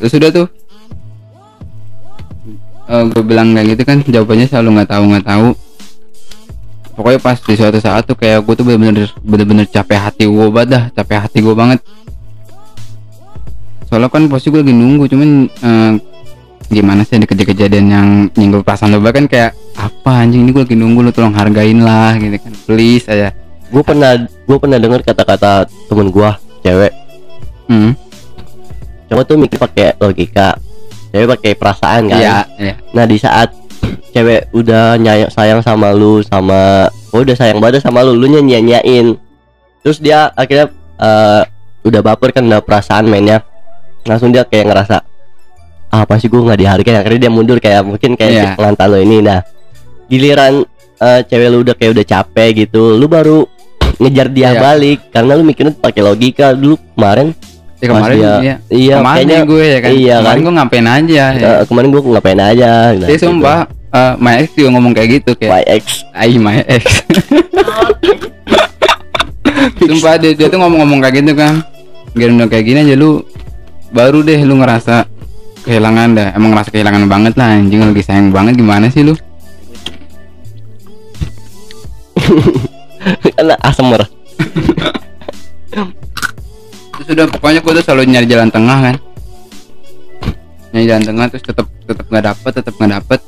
[0.00, 0.46] Terus udah tuh
[2.90, 5.48] gue bilang kayak gitu kan jawabannya selalu nggak tahu nggak tahu.
[6.98, 10.68] Pokoknya pas di suatu saat tuh kayak gue tuh bener-bener bener-bener capek hati gue banget
[10.74, 11.78] dah capek hati gue banget.
[13.86, 15.92] Soalnya kan pasti gue lagi nunggu cuman eh,
[16.70, 20.78] gimana sih ada kejadian yang nyinggung perasaan lo bahkan kayak apa anjing ini gue lagi
[20.78, 22.52] nunggu lo tolong hargain lah gitu kan.
[22.66, 23.30] Please aja.
[23.70, 26.30] Gue pernah gue pernah dengar kata-kata temen gue
[26.66, 26.92] cewek.
[27.70, 27.94] Hmm.
[29.06, 30.58] cowok tuh mikir pakai logika
[31.10, 32.18] cewek pakai perasaan kan?
[32.18, 32.74] Iya, iya.
[32.90, 33.50] nah di saat
[34.10, 39.14] cewek udah nyayang sayang sama lu sama oh udah sayang banget sama lu lu nyanyi-nyanyain
[39.80, 41.42] terus dia akhirnya eh,
[41.80, 43.40] udah baper kan udah perasaan mainnya.
[44.04, 44.96] Langsung dia kayak ngerasa
[45.90, 46.96] ah apa sih gue nggak dihargai?
[47.00, 48.42] Akhirnya dia mundur kayak mungkin kayak Iya.
[48.44, 49.24] si pengantar lo ini.
[49.24, 49.40] Nah
[50.06, 50.64] giliran
[51.00, 53.48] eh, cewek lu udah kayak udah capek gitu lu baru
[53.96, 54.60] ngejar dia Iya.
[54.60, 54.98] balik.
[55.08, 56.52] Karena lu mikirnya pakai logika.
[56.52, 57.32] Dulu kemarin
[57.80, 58.56] Ya, kemarin dia- iya.
[58.68, 59.90] iya kemarin kayaknya gue ya kan.
[59.96, 60.44] iya kemarin kan?
[60.44, 61.24] gue ngapain aja.
[61.32, 61.48] Ya.
[61.48, 63.24] eh, kemarin gue ngapain aja nah, Dia gitu.
[63.24, 66.84] sumpah eh, my ex juga ngomong kayak gitu kayak my ex ai my ex.
[69.80, 71.64] sumpah dia, dia tuh ngomong-ngomong kayak gitu kan.
[72.12, 73.24] Udah kayak gini aja lu
[73.96, 75.08] baru deh lu ngerasa
[75.64, 76.28] kehilangan dah.
[76.36, 79.16] Emang ngerasa kehilangan banget lah anjing lagi sayang banget gimana sih lu?
[83.64, 84.92] asmer Terus
[87.12, 88.96] udah pokoknya gue tuh selalu nyari jalan tengah kan.
[90.70, 93.20] Nyari jalan tengah terus tetap tetap nggak dapet, tetap nggak dapet.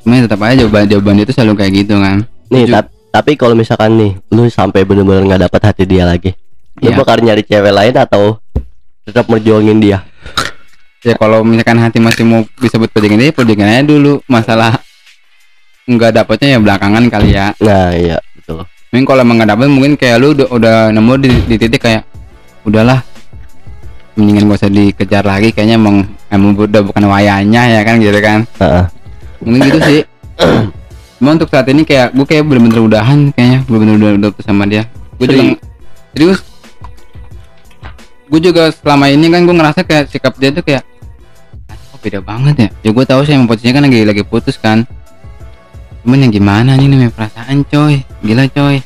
[0.00, 2.18] Cuma ya tetap aja jawaban jawaban dia tuh selalu kayak gitu kan.
[2.46, 6.30] nih tap- tapi kalau misalkan nih lu sampai bener-bener nggak dapet hati dia lagi
[6.78, 6.96] lu Iya.
[6.96, 8.38] bakal nyari cewek lain atau
[9.02, 10.06] tetap merjuangin dia
[11.02, 14.78] ya kalau misalkan hati masih mau bisa buat perjuangan dia perjuangan aja dulu masalah
[15.86, 19.92] nggak dapetnya ya belakangan kali ya nah iya betul mungkin kalau emang nggak dapet mungkin
[19.94, 22.06] kayak lu udah, udah nemu di, di titik kayak
[22.66, 23.00] udahlah.
[24.16, 25.96] Mendingan gak usah dikejar lagi kayaknya emang
[26.32, 28.42] emang udah bukan wayanya ya kan gitu kan.
[28.58, 28.84] Heeh.
[29.44, 30.00] mungkin gitu sih.
[31.16, 33.60] Cuma untuk saat ini kayak gue kayak bener-bener udahan kayaknya.
[33.68, 34.88] Bener-bener udah udah sama dia.
[35.16, 35.42] Gue juga
[36.12, 36.40] Serius?
[38.26, 40.82] gue juga selama ini kan gue ngerasa kayak sikap dia tuh kayak
[41.70, 42.68] "Ah, kok beda banget ya?
[42.82, 44.82] Ya gue tahu sih emang posisinya kan lagi lagi putus kan.
[46.02, 48.02] Cuman yang gimana nih namanya perasaan coy.
[48.24, 48.80] Gila coy.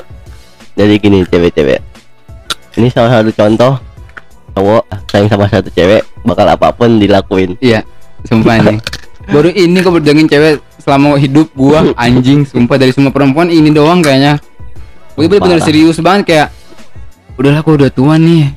[0.80, 1.93] Jadi gini cewek-cewek
[2.78, 3.72] ini salah satu contoh
[4.54, 7.58] cowok sayang sama satu cewek bakal apa pun dilakuin.
[7.58, 7.82] Iya
[8.24, 8.78] sumpah nih
[9.34, 14.04] baru ini gue berjuangin cewek selama hidup gua anjing sumpah dari semua perempuan ini doang
[14.04, 14.38] kayaknya.
[15.14, 16.48] Gue bener-bener serius banget kayak
[17.38, 18.50] udahlah gue udah tua nih.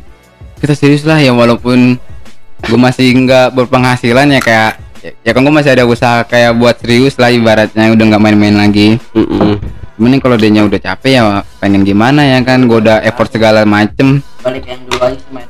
[0.57, 2.01] Kita serius lah ya walaupun
[2.65, 4.71] gue masih nggak berpenghasilan ya kayak
[5.21, 8.97] ya, kan gue masih ada usaha kayak buat serius lah ibaratnya udah nggak main-main lagi
[10.05, 14.21] nih kalau dia udah capek ya pengen gimana ya kan gue udah effort segala macem.
[14.45, 15.49] Balik yang dulu aja main-main.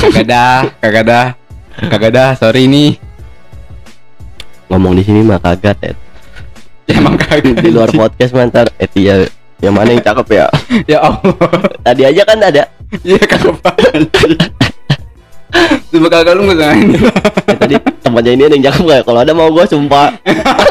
[0.00, 1.26] Kagak dah kagak dah
[1.90, 2.94] kagak dah sorry nih.
[4.70, 5.96] Ngomong di sini mah kagak Ted.
[6.86, 9.26] ya emang kagak di luar podcast mantar eh iya
[9.58, 10.46] yang mana yang cakep ya?
[10.96, 11.34] Ya Allah.
[11.82, 12.64] Tadi aja kan ada.
[13.02, 14.06] Iya kagak paham
[15.90, 16.76] Coba kagak lu nggak kan?
[17.60, 19.02] Tadi temannya ini ada yang cakep gak?
[19.06, 20.08] Kalau ada mau gue sumpah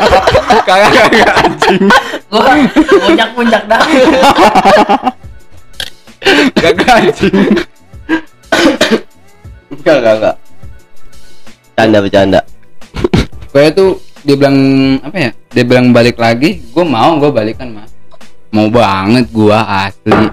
[0.68, 1.84] Kagak kagak anjing
[2.30, 2.54] gua
[3.04, 3.82] puncak-puncak dah
[6.58, 7.36] Kagak anjing
[9.70, 10.36] Enggak enggak enggak
[11.76, 12.40] Canda bercanda
[13.50, 14.58] Kayak tuh dia bilang
[15.00, 15.32] apa ya?
[15.50, 17.88] Dia bilang balik lagi, gue mau gue balikan mah.
[18.54, 20.30] Mau banget gua asli.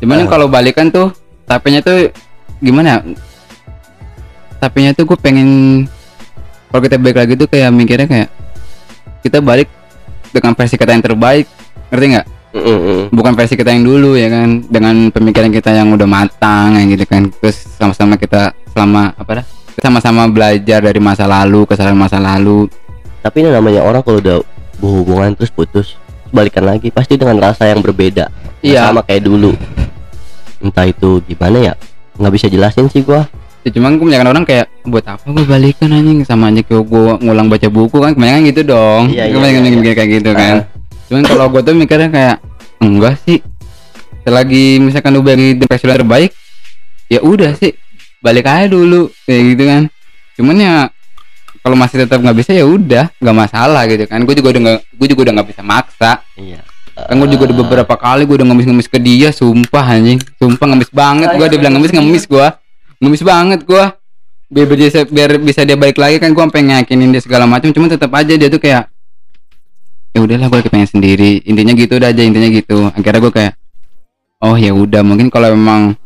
[0.00, 1.12] Cuman kalau balikan tuh
[1.44, 2.08] tapenya tuh
[2.64, 2.98] gimana ya?
[4.58, 5.48] Tapenya tuh gue pengen
[6.72, 8.28] kalau kita balik lagi tuh kayak mikirnya kayak
[9.20, 9.68] kita balik
[10.32, 11.46] dengan versi kita yang terbaik,
[11.92, 12.26] ngerti nggak?
[12.54, 13.10] Mm-mm.
[13.10, 17.02] bukan versi kita yang dulu ya kan dengan pemikiran kita yang udah matang ya gitu
[17.02, 19.46] kan terus sama-sama kita selama apa dah
[19.82, 22.70] sama-sama belajar dari masa lalu kesalahan masa lalu
[23.26, 24.38] Tapi ini namanya orang kalau udah
[24.78, 25.98] berhubungan terus putus
[26.30, 28.30] Balikan lagi pasti dengan rasa yang berbeda
[28.62, 28.86] Iya.
[28.86, 29.50] Sama kayak dulu
[30.64, 31.74] entah itu gimana ya
[32.18, 33.26] nggak bisa jelasin sih gua.
[33.64, 36.20] Ya, cuman gue kebanyakan orang kayak buat apa gue balikan anjing?
[36.28, 39.02] Sama aja kayak gue ngulang baca buku kan kebanyakan gitu dong.
[39.08, 40.56] Iya, iya, kebanyakan iya, mikir kayak gitu kan.
[40.60, 40.64] Ah.
[41.04, 42.36] cuman kalau gue tuh mikirnya kayak
[42.84, 43.40] enggak sih.
[44.24, 46.36] Selagi misalkan lu bagi depresi terbaik
[47.08, 47.72] ya udah sih.
[48.20, 49.82] Balik aja dulu kayak gitu kan.
[50.36, 50.74] Cuman ya
[51.64, 53.08] kalau masih tetap nggak bisa ya udah.
[53.16, 54.20] Nggak masalah gitu kan.
[54.28, 56.12] Gue juga udah nggak gue juga udah nggak bisa maksa.
[56.36, 60.22] Iya kan gue juga udah beberapa kali gue udah ngemis-ngemis ke dia sumpah anjing.
[60.38, 62.46] Sumpah ngemis banget gue dia bilang ngemis ngemis gue
[63.02, 63.84] ngemis banget gue
[64.54, 67.90] biar bisa, biar bisa dia balik lagi kan gue sampai ngeyakinin dia segala macam cuma
[67.90, 68.86] tetap aja dia tuh kayak
[70.14, 71.42] ya udahlah gue pengen sendiri.
[71.42, 72.86] Intinya gitu udah aja intinya gitu.
[72.94, 73.52] Akhirnya gue kayak
[74.46, 75.98] oh ya udah mungkin kalau memang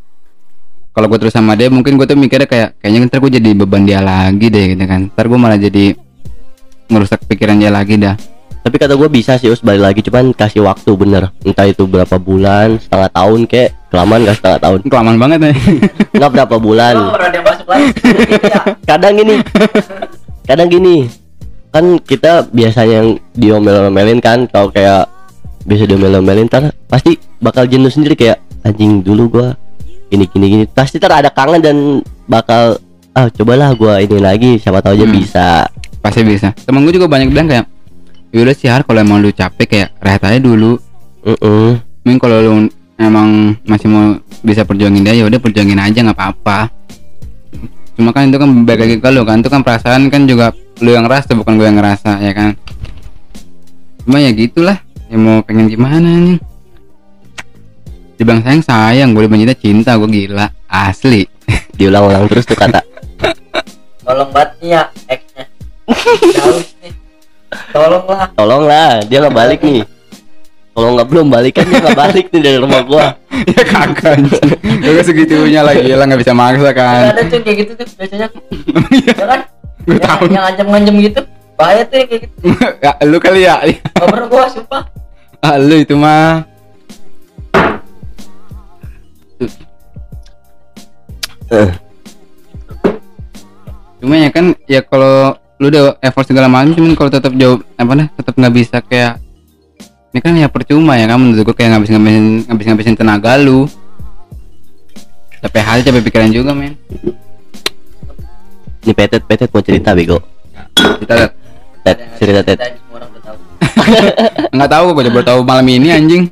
[0.97, 3.85] kalau gue terus sama dia mungkin gue tuh mikirnya kayak kayaknya ntar gue jadi beban
[3.85, 5.13] dia lagi deh gitu kan.
[5.13, 5.93] Ntar gue malah jadi
[6.89, 8.17] ngerusak pikiran dia lagi dah
[8.69, 10.01] tapi kata gue bisa sih us balik lagi.
[10.05, 11.33] Cuman kasih waktu bener.
[11.41, 13.89] Entah itu berapa bulan setengah tahun kek.
[13.89, 14.79] Kelamaan gak setengah tahun?
[14.93, 15.57] Kelamaan banget nih
[16.21, 17.17] nggak berapa bulan?
[17.17, 17.89] Pernah dia masuk lagi.
[18.85, 19.35] Kadang gini.
[20.45, 20.97] Kadang gini.
[21.73, 25.09] Kan kita biasanya yang diomel-omelin kan kalau kayak
[25.65, 29.49] biasa diomel-omelin ntar pasti bakal jenuh sendiri kayak anjing dulu gua
[30.13, 30.65] gini gini gini.
[30.69, 31.77] Pasti ntar ada kangen dan
[32.29, 32.77] bakal
[33.17, 35.17] ah cobalah gua ini lagi siapa tahu aja Hmm.
[35.17, 35.49] bisa.
[36.05, 36.53] Pasti bisa.
[36.53, 37.65] Temen gue juga banyak bilang kayak
[38.35, 40.77] yaudah sih Har kalau emang lu capek kayak rehat aja dulu
[41.25, 41.81] Mm-mm.
[42.05, 42.53] mungkin kalau lu
[42.99, 46.69] emang masih mau bisa perjuangin dia ya udah perjuangin aja nggak apa-apa
[47.99, 50.95] cuma kan itu kan balik lagi ke lu kan itu kan perasaan kan juga lu
[50.95, 52.55] yang ngerasa bukan gue yang ngerasa ya kan
[54.07, 54.79] cuma ya gitulah
[55.11, 56.39] ya mau pengen gimana nih
[58.19, 61.27] dibilang sayang sayang gue dibilang cinta cinta gue gila asli
[61.79, 62.83] diulang-ulang terus tuh kata
[64.09, 65.45] Tolong banget nih ya X-nya.
[66.33, 66.78] Jauh nih.
[67.69, 68.27] Tolonglah.
[68.35, 69.83] tolonglah dia nggak balik nih
[70.73, 73.07] kalau nggak belum balik kan dia nggak balik nih dari rumah gua
[73.55, 74.49] ya kagak anjing.
[74.79, 78.29] gue segitunya lagi lah nggak bisa maksa kan Ada tuh kayak gitu tuh biasanya.
[79.09, 79.41] Ya kan?
[79.83, 81.21] gue Yang, tahu yang ngancam-ngancam gitu.
[81.55, 82.35] Bahaya tuh yang kayak gitu.
[82.85, 84.83] ya, lu kali ya Gak pernah gua sumpah.
[85.39, 86.45] ah, lu itu mah
[91.49, 91.71] Eh,
[93.99, 97.93] cuma ya kan ya kalau lu udah effort segala macam cuman kalau tetap jauh apa
[97.99, 99.19] nih tetap nggak bisa kayak
[100.15, 103.69] ini kan ya percuma ya kan menurut gue kayak ngabis ngabisin ngabis ngabisin tenaga lu.
[105.39, 106.75] Capek hati capek pikiran juga men.
[108.83, 110.19] Ini petet petet mau cerita bego.
[110.75, 111.33] Kita lihat
[111.85, 112.59] tet cerita tet.
[114.57, 116.25] Nggak tahu gue coba tahu malam ini anjing.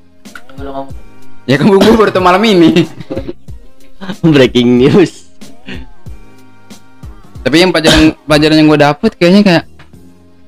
[1.44, 2.88] Ya kan gue baru tahu malam ini.
[4.24, 5.25] Breaking news
[7.46, 9.64] tapi yang pelajaran pelajaran yang gue dapet kayaknya kayak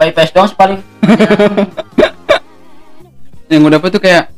[0.03, 0.83] PIPS doang sih paling.
[3.55, 4.35] yang gue dapet tuh kayak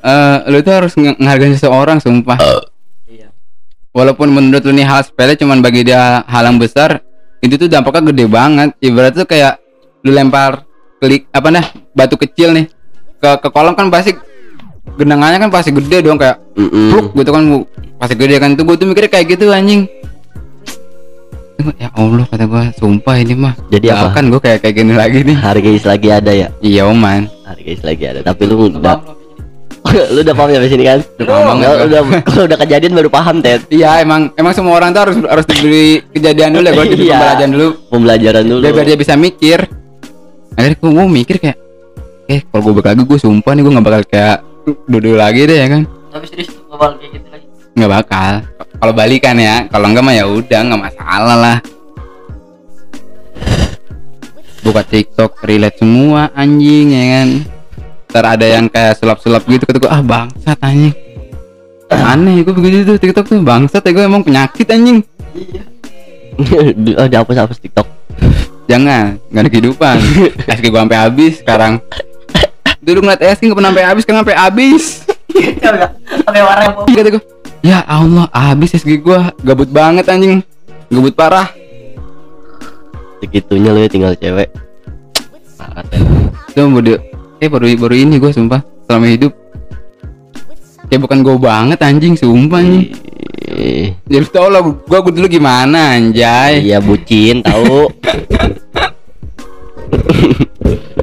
[0.00, 2.40] eh lu tuh harus ngehargain seseorang sumpah
[3.04, 3.28] Iya.
[3.92, 7.04] walaupun menurut lu nih hal sepele cuman bagi dia hal yang besar
[7.44, 9.60] itu tuh dampaknya gede banget ibarat tuh kayak
[10.08, 10.64] lu lempar
[11.04, 12.64] klik apa nah batu kecil nih
[13.20, 14.16] ke ke kolam kan pasti
[14.96, 16.96] genangannya kan pasti gede dong kayak Mm-mm.
[16.96, 17.44] pluk gitu kan
[18.00, 19.84] pasti gede kan tuh gue tuh mikirnya kayak gitu anjing
[21.74, 24.14] ya Allah kata gue sumpah ini mah Jadi apa?
[24.14, 25.36] akan gue kayak kayak gini lagi nih.
[25.36, 26.48] Harga lagi ada ya?
[26.60, 28.96] Iya oman harga lagi ada tapi lu Lu udah
[30.14, 30.98] lu udah paham sampai sini kan?
[31.16, 31.86] Udah paham banget Lu gua.
[31.86, 35.46] udah kalau udah kejadian baru paham tet iya emang emang semua orang tuh harus harus
[35.46, 37.16] diberi kejadian dulu ya gue diberi Iya.
[37.16, 37.68] pembelajaran dulu.
[37.88, 38.60] Pembelajaran dulu.
[38.60, 39.58] Biar, biar dia bisa mikir.
[40.54, 41.58] Akhirnya gue mau mikir kayak
[42.28, 44.36] eh kalau gue balik lagi gue sumpah nih gue nggak bakal kayak
[44.84, 45.82] dulu lagi deh ya kan?
[46.08, 47.27] Tapi serius bakal kayak gitu.
[47.78, 48.32] Nggak bakal.
[48.78, 51.58] Kalau balikan ya kalau enggak mah ya udah nggak masalah lah.
[54.62, 57.28] Buka TikTok relate semua anjing ya kan?
[58.08, 60.94] Ntar ada yang kayak sulap-sulap gitu kata gue ah bangsat anjing.
[61.88, 65.00] Aneh gue begitu tuh TikTok tuh bangsat ya gue emang penyakit anjing.
[66.38, 67.82] Oh dihapus hapus TikTok.
[68.70, 69.96] Jangan nggak ada kehidupan.
[70.54, 71.82] SG gue sampai habis sekarang.
[72.78, 74.84] Dulu ngeliat SG nggak pernah sampai habis sekarang sampai habis.
[75.38, 75.90] Gak?
[76.26, 77.22] Pakai warna kata gue
[77.62, 80.42] ya Allah habis SG gue gabut banget anjing.
[80.88, 81.50] Gabut parah.
[83.18, 84.48] Segitunya lu ya tinggal cewek.
[85.58, 85.84] Parah,
[86.48, 86.94] itu baru
[87.42, 88.62] eh baru baru ini gue sumpah.
[88.86, 89.32] Selama hidup.
[90.88, 92.88] Kayak bukan gue banget anjing sumpah nih
[93.48, 96.64] Ih, jadi lu tau lah gue gue dulu gimana anjay.
[96.64, 97.88] Iya bucin tahu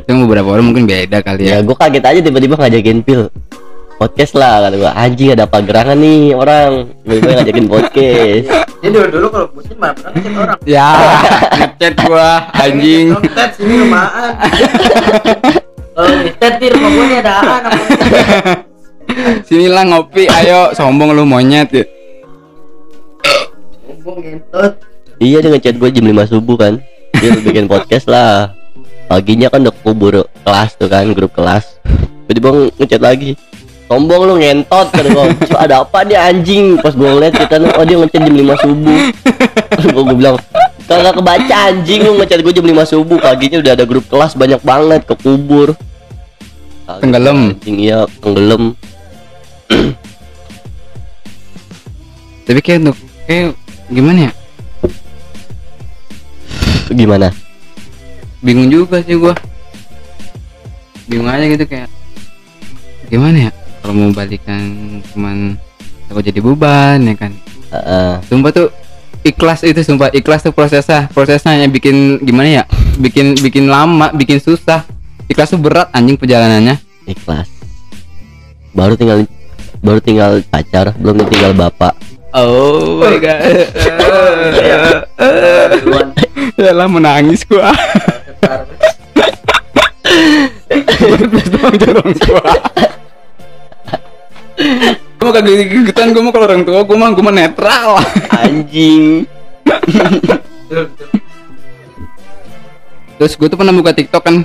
[0.05, 1.57] itu beberapa orang mungkin beda kali ya.
[1.57, 3.21] Ya gue kaget aja tiba-tiba ngajakin pil
[3.95, 6.71] podcast lah kata gue anjing ada apa gerangan nih orang?
[7.03, 8.45] Tiba-tiba ngajakin podcast.
[8.85, 10.57] Jadi dulu dulu kalau bucin mana pernah ngechat orang.
[10.67, 10.89] ya.
[11.57, 13.07] Ngechat gua anjing.
[13.33, 14.31] Tet sini rumahan.
[15.95, 17.79] Kalau ngechat di rumah gue nih ada aan apa
[19.47, 20.75] Sinilah ngopi, ayo.
[20.75, 21.87] Sombong lu monyet ya.
[23.87, 24.75] Sombong ngentot.
[25.23, 26.73] Iya dia ngechat gue jam 5 subuh kan.
[27.15, 28.51] Dia bikin podcast lah.
[29.07, 31.79] Paginya kan udah kubur kelas tuh kan Grup kelas.
[32.27, 33.39] Tiba-tiba ngechat lagi
[33.85, 35.05] Sombong lu ngentot gue
[35.49, 38.99] "Cuk, Ada apa dia anjing Pas gue ngeliat kita Oh dia ngechat jam 5 subuh
[39.93, 40.35] Gue gue bilang
[40.85, 44.61] Kagak kebaca anjing lu ngechat gue jam 5 subuh Paginya udah ada grup kelas banyak
[44.65, 45.77] banget Kekubur
[46.85, 47.39] Kaget, Tenggelam.
[47.57, 48.63] Anjing iya tenggelam
[52.45, 53.57] Tapi kayak untuk kayak
[53.89, 54.31] gimana ya?
[56.93, 57.33] Gimana?
[58.45, 59.33] Bingung juga sih gua.
[61.09, 61.89] Bingung aja gitu kayak
[63.09, 63.51] gimana ya?
[63.85, 65.53] Kalau mau balikan cuman
[66.09, 67.37] aku jadi beban ya kan.
[67.69, 68.17] Heeh.
[68.25, 68.73] Sumpah tuh
[69.21, 72.63] ikhlas itu sumpah ikhlas tuh prosesnya prosesnya yang bikin gimana ya?
[72.97, 74.89] Bikin bikin lama bikin susah.
[75.29, 76.81] Ikhlas tuh berat anjing perjalanannya.
[77.05, 77.45] Ikhlas.
[78.73, 79.29] Baru tinggal
[79.85, 81.93] Baru tinggal pacar Belum tinggal bapak.
[82.33, 83.37] Oh my god.
[86.57, 87.69] Ya lah menangis gua.
[91.45, 92.64] Doang jadi
[95.35, 97.99] kagak gegetan, gue mau kalau orang tua, gue mah gue mah netral.
[98.31, 99.27] Anjing.
[103.15, 104.35] Terus gue tuh pernah buka TikTok kan.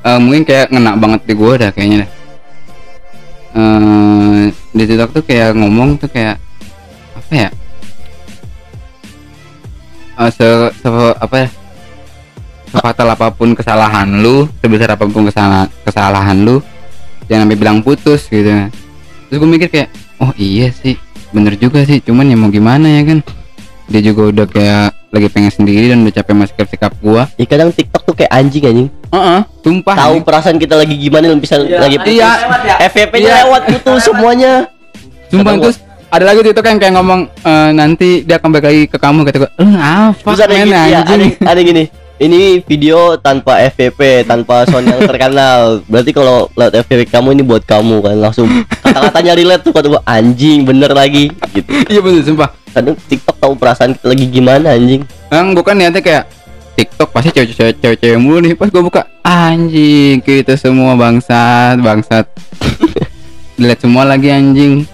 [0.00, 2.10] Eh, Mungkin kayak ngena banget di gue dah kayaknya dah.
[3.50, 6.38] Eh, Di TikTok tuh kayak ngomong tuh kayak
[7.14, 7.48] Apa ya?
[10.16, 10.46] Eh, se,
[10.76, 11.48] se- apa ya?
[12.70, 16.62] Sefatal apa pun kesalahan lu sebesar apa pun kesalahan kesalahan lu
[17.26, 18.46] jangan sampai bilang putus gitu
[19.30, 19.88] terus gue mikir kayak
[20.18, 20.98] oh iya sih
[21.30, 23.18] bener juga sih cuman ya mau gimana ya kan?
[23.86, 27.26] Dia juga udah kayak lagi pengen sendiri dan udah capek sama sikap sikap gua.
[27.34, 28.88] Ya kadang TikTok tuh kayak anjing anjing.
[29.10, 32.14] Heeh, sumpah Tahu perasaan kita lagi gimana Bisa lagi putus.
[32.18, 32.30] Iya.
[32.90, 33.34] FVP nya Iya.
[33.46, 34.52] lewat putus semuanya.
[35.30, 35.78] Sumpah terus
[36.10, 39.38] ada lagi tuh kan kayak ngomong eh, nanti dia akan balik lagi ke kamu kata
[39.42, 39.50] gua.
[39.58, 41.84] Lu apa Terus ada men, gini ya, ada, anjing ada gini
[42.20, 45.80] ini video tanpa FVP, tanpa sound yang terkenal.
[45.88, 48.46] Berarti kalau lewat FVP kamu ini buat kamu kan langsung
[48.84, 51.68] kata-katanya relate tuh kata gua anjing bener lagi gitu.
[51.88, 55.02] iya bener sumpah Kadang TikTok tahu perasaan kita lagi gimana anjing.
[55.32, 56.24] Kan gue kan niatnya kayak
[56.76, 62.24] TikTok pasti cewek-cewek cewek-cewek mulu nih pas gue buka anjing kita semua bangsat bangsat
[63.60, 64.88] dilihat semua lagi anjing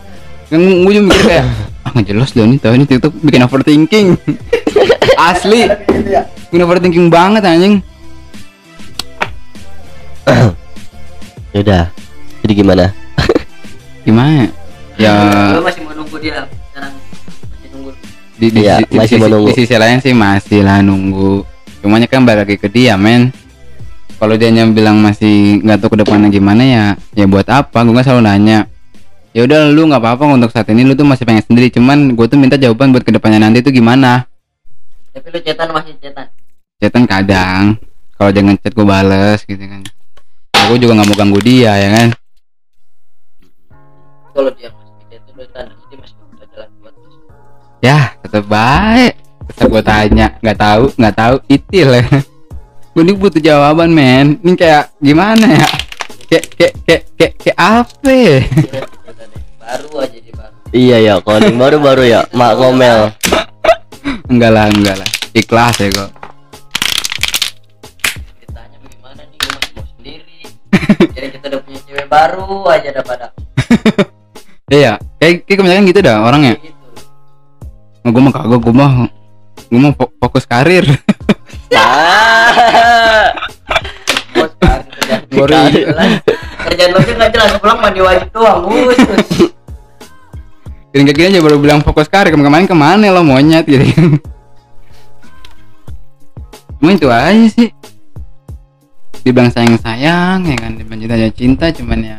[0.50, 1.46] kan gue juga mikir kayak
[1.86, 4.18] ah jelas loh ini tahu ini TikTok bikin overthinking
[5.18, 5.60] asli.
[6.48, 7.80] Bikin overthinking banget anjing.
[11.52, 11.84] Yaudah.
[11.88, 11.92] Ya
[12.44, 12.84] Jadi gimana?
[14.04, 14.46] gimana?
[14.96, 15.12] Ya.
[15.58, 16.46] Masih mau nunggu dia.
[16.70, 16.92] Sekarang
[17.50, 17.90] masih nunggu.
[18.36, 19.46] di, di, Iya, di- di masih sisi, menunggu.
[19.48, 21.42] di sisi lain sih masih lah nunggu.
[21.82, 23.32] Cumanya kan balik lagi ke dia men.
[24.16, 27.84] Kalau dia yang bilang masih nggak tahu ke depannya gimana ya ya buat apa?
[27.84, 28.58] Gue nggak selalu nanya.
[29.36, 30.88] Ya udah lu nggak apa-apa untuk saat ini.
[30.88, 31.68] Lu tuh masih pengen sendiri.
[31.68, 34.24] Cuman gue tuh minta jawaban buat ke depannya nanti tuh gimana
[35.16, 36.28] Tapi lu cetan masih cetan.
[36.76, 37.80] chatan kadang
[38.20, 39.80] kalau dia ngechat gue bales gitu kan
[40.52, 42.08] aku juga nggak mau ganggu dia ya kan
[44.36, 46.94] Kalau dia masih chat itu lu tanda dia masih bisa jalan buat
[47.80, 49.12] ya tetap baik
[49.48, 52.04] tetap gue tanya nggak tahu nggak tahu itil ya
[52.92, 55.68] gue ini butuh jawaban men ini kayak gimana ya
[56.28, 58.36] kayak kayak kayak kayak, kayak apa ya?
[58.36, 58.78] Iya, gitu.
[59.62, 60.54] Baru aja dia baru.
[60.74, 63.00] Iya ya, calling baru-baru ya, Mak Ngomel.
[64.30, 66.10] Enggak lah enggak lah ikhlas ya kok
[68.40, 70.38] Ditanya bagaimana nih gue masih mau sendiri.
[71.16, 73.26] Jadi kita udah punya cewek baru aja daripada
[74.78, 76.86] iya kayak kayak kebanyakan gitu dah orangnya kayak gitu.
[78.06, 78.90] oh, gue mah kagak gue mah
[79.66, 80.86] gue mau fo- fokus karir.
[84.36, 84.80] Bos kan
[86.66, 88.68] kerjaan lo nggak jelas pulang mandi wajib doang.
[88.68, 88.98] Us,
[90.96, 91.04] us.
[91.04, 94.16] Gini kayak gini aja baru bilang fokus karir kemarin ke mana lo monyet gitu kan
[96.80, 97.68] Cuma itu aja sih
[99.20, 101.04] Dibilang sayang-sayang ya kan Dibilang
[101.36, 102.18] cinta cinta cuman ya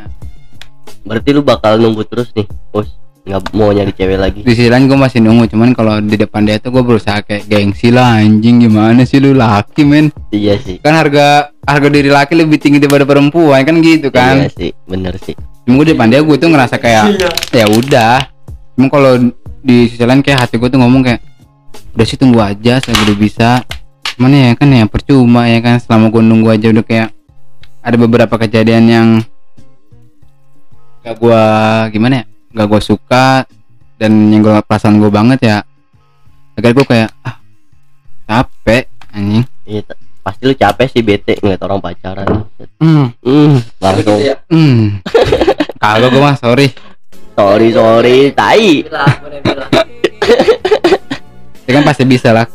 [1.08, 2.92] Berarti lu bakal nunggu terus nih, Bos.
[3.24, 4.40] Nggak mau nyari cewek lagi.
[4.44, 7.48] Di sisi lain gue masih nunggu Cuman kalau di depan dia tuh gue berusaha kayak
[7.48, 10.80] gengsi lah anjing Gimana sih lu laki men Iya sih.
[10.84, 15.16] Kan harga harga diri laki lebih tinggi daripada perempuan kan gitu kan Iya sih, bener
[15.16, 15.32] sih.
[15.64, 17.04] Cuma gue di depan dia gue tuh ngerasa kayak
[17.52, 18.37] ya udah
[18.78, 19.18] cuma kalau
[19.58, 21.18] di sisi lain kayak hati gue tuh ngomong kayak
[21.98, 23.66] udah sih tunggu aja saya udah bisa.
[24.14, 27.10] Cuman ya kan ya percuma ya kan selama gue nunggu aja udah kayak
[27.82, 29.08] ada beberapa kejadian yang
[31.02, 31.42] gak gue
[31.90, 32.24] gimana ya
[32.54, 33.26] gak gue suka
[33.98, 35.56] dan yang gue perasaan gue banget ya
[36.54, 37.36] akhirnya gue kayak ah
[38.30, 39.46] capek anjing.
[39.66, 39.82] Iya,
[40.22, 42.46] pasti lu capek sih bete ngeliat orang pacaran.
[42.78, 43.06] hmm.
[43.26, 44.18] Hmm, langsung.
[44.22, 44.38] Ya.
[44.46, 45.02] hmm.
[45.82, 46.87] Kagak gue mah sorry
[47.38, 48.82] sorry sorry tai.
[51.62, 52.46] Ya kan pasti bisa lah.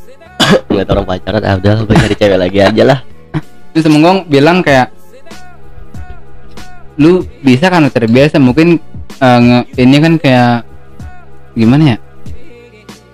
[0.67, 2.99] Nggak orang pacaran ah udah gue cari cewek lagi aja lah.
[3.71, 4.91] Terus Menggong bilang kayak
[6.93, 8.77] lu bisa kan terbiasa mungkin
[9.15, 10.53] eh, nge- ini kan kayak
[11.53, 11.97] gimana ya?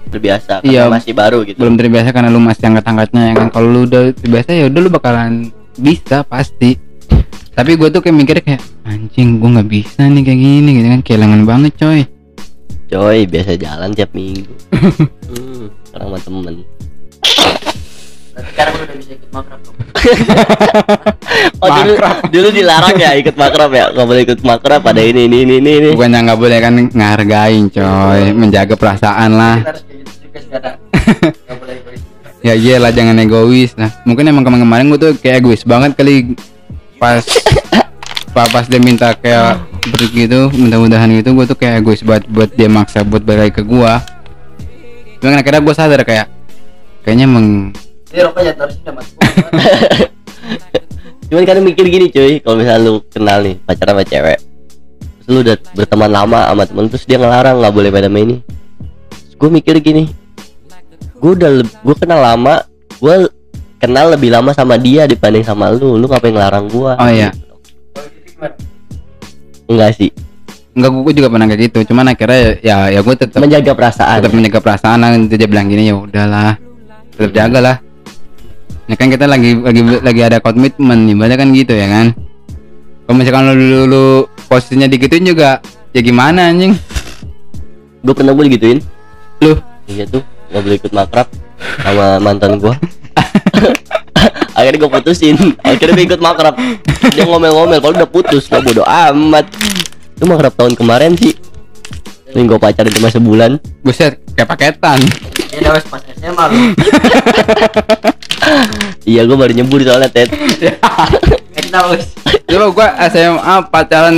[0.10, 0.90] Terbiasa Iya.
[0.90, 1.58] karena masih baru gitu.
[1.62, 3.48] belum terbiasa karena lu masih angkat-angkatnya ya kan?
[3.54, 5.32] Kalau lu udah terbiasa ya udah lu bakalan
[5.78, 6.76] bisa pasti
[7.54, 11.02] tapi gue tuh kayak mikirnya kayak anjing gue nggak bisa nih kayak gini gitu kan.
[11.04, 12.02] Kehilangan banget coy.
[12.90, 14.54] Coy biasa jalan tiap minggu.
[15.30, 16.56] Hmm, sekarang sama temen.
[18.34, 19.60] Sekarang udah bisa ikut makrab
[21.62, 21.94] oh dulu
[22.32, 23.94] dulu dilarang ya ikut makrab ya?
[23.94, 25.90] Nggak boleh ikut makrab pada ini ini ini ini, ini.
[25.94, 28.22] bukannya nggak boleh kan ngehargain coy.
[28.34, 29.58] Menjaga perasaan lah.
[29.62, 30.58] Gitu
[32.48, 33.76] ya iyalah jangan egois.
[33.78, 36.34] Nah mungkin emang kemarin-kemarin gue tuh kayak egois banget kali
[37.00, 37.24] pas
[38.36, 39.64] pas, pas dia minta kayak
[39.96, 43.94] begitu mudah-mudahan gitu gue tuh kayak egois buat buat dia maksa buat balik ke gue
[45.24, 46.28] cuman akhirnya gue sadar kayak
[47.08, 47.26] kayaknya
[48.12, 48.52] ini rokoknya
[48.92, 49.14] mati
[51.30, 54.40] cuman kadang mikir gini cuy kalau misalnya lu kenal nih pacaran sama cewek
[55.00, 58.38] terus lu udah berteman lama sama temen terus dia ngelarang nggak boleh pada main ini
[59.40, 60.12] gue mikir gini
[61.20, 62.68] gue udah gue kenal lama
[63.00, 63.16] gue
[63.80, 65.96] kenal lebih lama sama dia dibanding sama lu.
[65.96, 67.32] Lu ngapain ngelarang gue Oh, iya.
[69.70, 70.10] enggak sih.
[70.76, 71.80] Enggak gue juga pernah kayak gitu.
[71.92, 74.18] Cuman akhirnya ya ya gue tetap menjaga perasaan.
[74.22, 74.98] tetap menjaga perasaan.
[75.02, 76.60] Nanti dia bilang gini ya udahlah
[77.16, 77.78] tetap jaga lah.
[78.90, 82.08] Ya kan kita lagi lagi lagi ada komitmen ibaratnya kan gitu ya kan?
[83.06, 84.06] Kalau misalkan lu dulu lu
[84.50, 85.62] posisinya digituin juga
[85.94, 86.74] ya gimana anjing?
[88.02, 88.80] Gue pernah gue digituin.
[89.46, 89.54] Lu?
[89.90, 91.28] Iya tuh nggak boleh ikut makrab
[91.86, 92.74] sama mantan gue
[94.60, 95.36] akhirnya gue putusin.
[95.64, 96.56] Akhirnya gue ikut makrab.
[97.16, 99.48] Dia ngomel-ngomel kalau udah putus lo bodo amat.
[100.18, 101.34] Itu makrab tahun kemarin sih.
[102.30, 103.58] Ini gue pacaran cuma sebulan.
[103.82, 105.00] Buset kayak paketan.
[105.50, 106.58] Ini udah pas SMA lu
[109.10, 110.14] iya gue baru nyebur soalnya
[111.58, 112.14] kita wes.
[112.50, 114.16] Coba gua SMA pacaran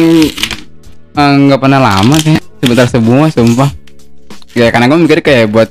[1.15, 2.35] eh, nggak pernah lama sih.
[2.59, 3.71] Sebentar semua sumpah.
[4.51, 5.69] Ya karena gue mikir kayak buat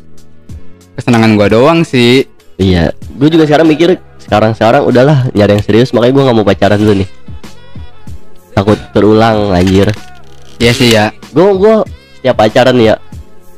[0.97, 2.25] kesenangan gua doang sih
[2.61, 6.47] iya gue juga sekarang mikir sekarang sekarang udahlah nyari yang serius makanya gue nggak mau
[6.47, 7.09] pacaran dulu nih.
[8.55, 9.91] Takut terulang anjir.
[10.61, 11.11] Iya sih ya.
[11.35, 11.75] Gue gue
[12.21, 13.01] setiap pacaran ya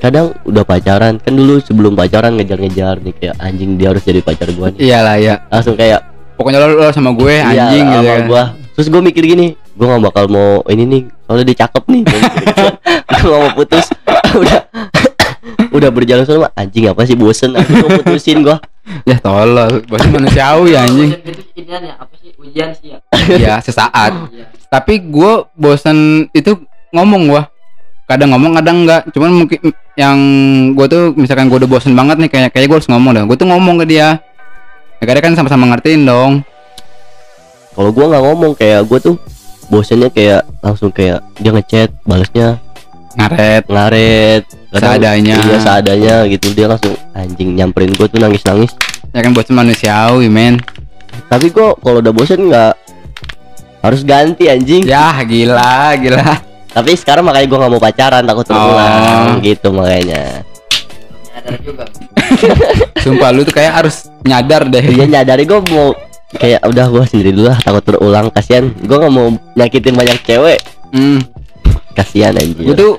[0.00, 4.48] kadang udah pacaran kan dulu sebelum pacaran ngejar-ngejar nih kayak anjing dia harus jadi pacar
[4.48, 4.80] gue nih.
[4.80, 6.00] Iyalah ya langsung kayak
[6.40, 8.22] pokoknya lo, lo sama gue iya, anjing gitu sama kan.
[8.26, 8.44] gua.
[8.72, 12.02] Terus gue mikir gini gue gak bakal mau ini nih soalnya dia cakep nih.
[13.22, 13.86] Gue mau putus.
[14.42, 14.66] Udah
[15.74, 17.58] udah berjalan sama anjing apa sih bosen?
[17.58, 18.62] Aku mau putusin gua.
[19.02, 19.82] Ya tolol.
[19.90, 21.18] Bos manusiawi anjing.
[21.18, 21.94] Bosen gitu inian ya.
[21.98, 22.98] Apa sih ujian sih ya?
[23.34, 24.14] Ya sesaat.
[24.30, 24.46] Iya.
[24.70, 26.62] Tapi gue bosan itu
[26.94, 27.42] ngomong gua.
[28.06, 29.02] Kadang ngomong kadang enggak.
[29.10, 29.58] Cuman mungkin
[29.98, 30.18] yang
[30.72, 33.36] gue tuh misalkan gue udah bosan banget nih kayak kayak gue harus ngomong dah gue
[33.36, 34.22] tuh ngomong ke dia.
[35.02, 36.46] Ya kadang kan sama-sama ngertiin dong.
[37.72, 39.16] Kalau gua nggak ngomong kayak gua tuh
[39.72, 42.60] bosennya kayak langsung kayak dia ngechat balasnya.
[43.18, 43.64] Ngaret.
[43.66, 45.36] Ngaret Seadanya.
[45.36, 46.46] iya seadanya gitu.
[46.56, 48.72] Dia langsung anjing nyamperin gua tuh nangis nangis
[49.12, 50.56] ya kan bosan manusiawi men.
[51.28, 52.74] Tapi kok kalau udah bosen nggak
[53.84, 54.88] harus ganti anjing.
[54.88, 56.40] Ya gila gila.
[56.72, 58.92] Tapi sekarang makanya gua nggak mau pacaran takut terulang.
[58.96, 59.44] Oh.
[59.44, 60.40] gitu makanya.
[61.36, 61.84] Nyadar juga.
[63.04, 64.80] Sumpah lu tuh kayak harus nyadar deh.
[64.80, 65.92] Dia nyadari gua mau
[66.32, 68.32] kayak udah gua sendiri dulu lah takut terulang.
[68.32, 70.60] Kasihan gua nggak mau nyakitin banyak cewek.
[70.92, 71.20] Hmm,
[71.92, 72.68] kasihan anjing.
[72.68, 72.92] Gue tuh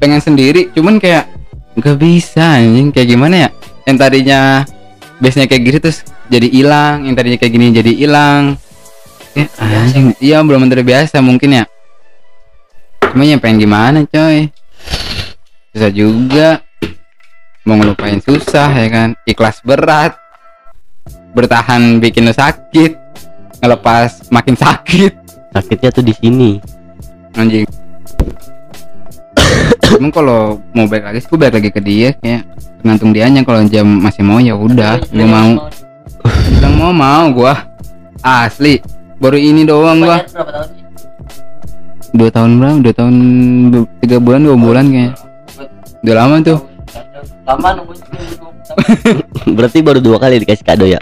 [0.00, 1.28] pengen sendiri cuman kayak
[1.76, 2.90] nggak bisa anjing.
[2.90, 3.48] Kayak gimana ya?
[3.86, 4.40] Yang tadinya
[5.20, 5.98] biasanya kayak gitu terus
[6.32, 8.42] jadi hilang yang tadinya kayak gini jadi hilang.
[9.36, 10.16] Ya, anjing.
[10.18, 10.42] iya.
[10.42, 11.64] Belum terbiasa mungkin ya.
[13.12, 14.50] Cuma yang pengen gimana coy?
[15.70, 16.48] Susah juga.
[17.68, 19.08] Mau ngelupain susah ya kan?
[19.28, 20.16] Ikhlas berat.
[21.36, 22.96] Bertahan bikin lo sakit.
[23.62, 25.12] Ngelepas makin sakit.
[25.54, 26.58] Sakitnya tuh di sini.
[27.38, 27.68] Anjing
[29.90, 32.46] Emang kalau mau balik lagi, gue balik lagi ke dia kayak
[32.80, 33.42] tergantung dianya.
[33.42, 35.66] Kalau dia masih mau ya udah, gue mau.
[36.52, 37.54] Bilang mau mau gua.
[38.20, 38.78] Asli.
[39.18, 40.20] Baru ini doang gua.
[40.24, 40.84] Pacaran berapa tahun sih?
[42.10, 42.76] Dua tahun berapa?
[42.80, 43.14] Dua tahun
[44.04, 45.12] tiga bulan dua bulan kayaknya
[46.00, 46.58] udah lama tuh.
[47.44, 48.54] Lama nungguin nungguin tahun
[49.58, 51.00] berarti baru dua kali dikasih kado ya?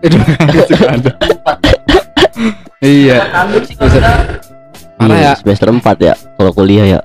[0.00, 1.60] Empat
[2.80, 3.28] iya
[4.96, 5.32] Parah Iya, ya.
[5.36, 7.00] semester 4 ya kalau kuliah ya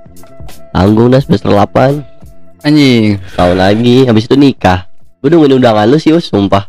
[0.76, 3.16] tanggung dah semester 8 anjing.
[3.32, 4.92] Tahun lagi habis itu nikah.
[5.24, 6.68] Gue nungguin undangan lu sih us sumpah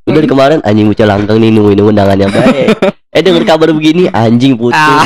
[0.00, 2.68] gue dari kemarin anjing bocah langgeng nih nungguin undangannya baik.
[3.10, 5.02] Eh denger kabar begini anjing putus Ah.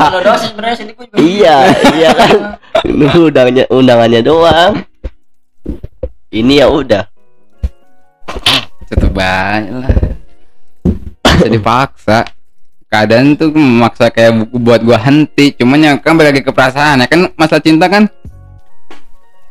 [0.00, 1.56] kalau dosen sebenarnya sini gue juga iya
[1.92, 2.56] iya kan.
[2.88, 4.72] Nunggu undangannya undangannya doang.
[6.32, 7.04] Ini ya udah.
[8.88, 9.92] Tetep banyak lah.
[11.36, 12.18] Bisa dipaksa
[12.92, 15.56] keadaan tuh memaksa kayak buku buat gua henti.
[15.56, 17.08] Cuman ya kan balik lagi ke perasaan ya.
[17.08, 18.04] Kan masalah cinta kan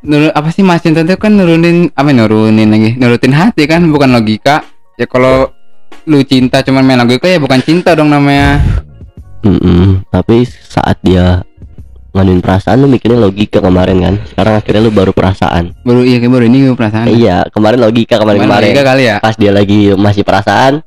[0.05, 2.93] nurun apa sih mas cinta itu kan nurunin apa nurunin lagi?
[3.01, 4.61] Nurutin hati kan bukan logika.
[5.01, 5.49] Ya kalau
[6.05, 8.61] lu cinta cuman main logika ya bukan cinta dong namanya.
[9.41, 10.05] Mm-mm.
[10.13, 11.41] tapi saat dia
[12.13, 14.15] nganuin perasaan lu mikirnya logika kemarin kan.
[14.29, 15.73] Sekarang akhirnya lu baru perasaan.
[15.81, 17.09] Baru iya baru ini perasaan.
[17.09, 19.17] Iya kemarin logika kemarin Cuman kemarin logika kali ya.
[19.17, 20.85] Pas dia lagi masih perasaan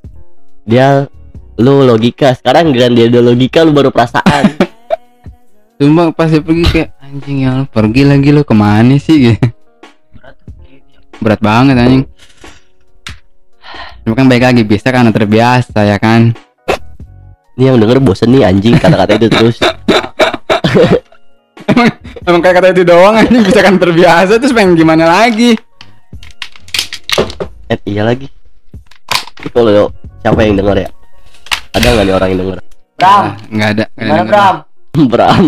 [0.64, 1.11] dia
[1.55, 4.59] lu logika sekarang giliran dia udah logika lu baru perasaan.
[5.78, 9.16] Cuma pas dia pergi kayak anjing ya lu pergi lagi lu ke mana sih?
[9.30, 9.38] Gitu.
[10.18, 10.36] Berat
[10.66, 10.98] gitu.
[11.22, 12.05] berat banget anjing.
[14.02, 16.34] Cuma kan baik lagi bisa karena terbiasa ya kan?
[17.55, 19.62] Ini yang denger bosen nih anjing kata-kata itu terus.
[22.26, 23.46] Emang kayak kata itu doang anjing.
[23.46, 25.55] Bisa kan terbiasa terus pengen gimana lagi?
[27.70, 28.26] Eh iya lagi.
[29.55, 31.03] Kalau siapa yang denger ya
[31.75, 32.59] ada nggak nih orang yang denger?
[32.95, 33.25] Bram.
[33.51, 34.31] Nggak ada nggak ada gimana denger.
[34.31, 34.57] Bram?
[35.12, 35.45] Bram.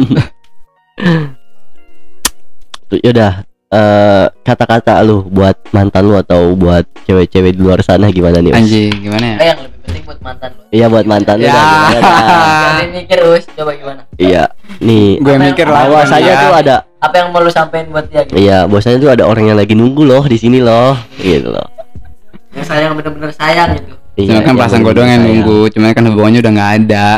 [2.86, 3.32] Tuh, yaudah
[3.66, 8.94] eh kata-kata lu buat mantan lu atau buat cewek-cewek di luar sana gimana nih anjing
[9.02, 9.36] gimana ya?
[9.42, 11.54] Eh yang lebih penting buat mantan lo iya buat mantan lu Ya.
[11.58, 11.66] dah?
[12.78, 13.44] Jangan mikir us.
[13.58, 14.00] Coba gimana?
[14.14, 14.44] Iya
[14.78, 15.18] nih.
[15.18, 16.42] Gue mikir lah bahwasanya ya.
[16.46, 18.38] tuh ada apa yang mau lu sampein buat dia gitu?
[18.38, 20.94] Iya bahwasanya tuh ada orang yang lagi nunggu loh di sini loh.
[21.18, 21.66] Gitu loh.
[22.54, 25.44] Yang sayang bener-bener sayang gitu cuma kan yang perasaan gue doang yang sayang.
[25.44, 27.08] nunggu cuman kan hubungannya udah nggak ada.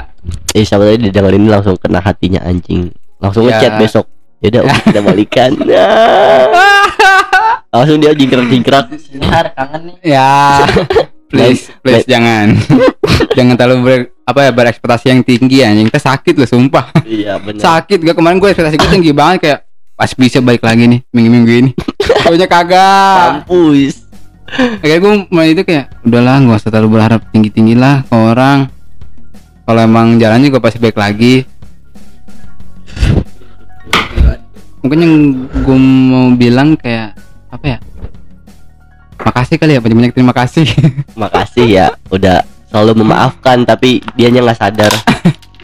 [0.50, 2.90] Eh siapa tadi didengerin ini langsung kena hatinya anjing.
[3.22, 3.62] Langsung Ya.
[3.62, 4.06] ngechat besok.
[4.38, 5.50] Yaudah Om, kita balikan.
[5.62, 6.46] Nah.
[7.74, 8.86] langsung dia jingkrak-jingkrak.
[8.98, 9.96] Sinar kangen nih.
[10.14, 10.66] Ya
[11.30, 12.56] please please jangan.
[13.36, 15.86] Jangan terlalu ber, apa ya berekspektasi yang tinggi anjing.
[15.92, 16.90] Kita sakit loh sumpah.
[17.04, 19.60] Iya benar sakit gak kemarin gue ekspektasi gue tinggi banget kayak
[19.94, 21.70] pas bisa balik lagi nih minggu-minggu ini.
[22.24, 23.44] Taunya kagak.
[23.44, 24.07] Kampus
[24.48, 28.72] Akhirnya gue mulai itu kayak udahlah gak usah terlalu berharap tinggi-tinggi lah ke orang.
[29.68, 31.44] Kalau emang jalan juga pasti baik lagi.
[34.80, 37.12] Mungkin yang gue mau bilang kayak
[37.52, 37.78] apa ya?
[39.18, 40.64] Makasih kali ya banyak-banyak terima kasih.
[41.20, 42.40] Makasih ya udah
[42.72, 44.92] selalu memaafkan tapi dianya nggak sadar.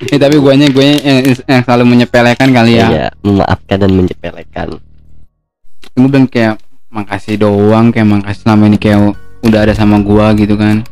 [0.04, 2.86] Eh, Tapi guanya gue yang, yang selalu menyepelekan kali ya.
[2.92, 4.68] Iya, memaafkan dan menyepelekan.
[5.96, 6.60] Gue bilang kayak
[6.94, 10.86] makasih doang kayak makasih selama ini kayak udah ada sama gua gitu kan.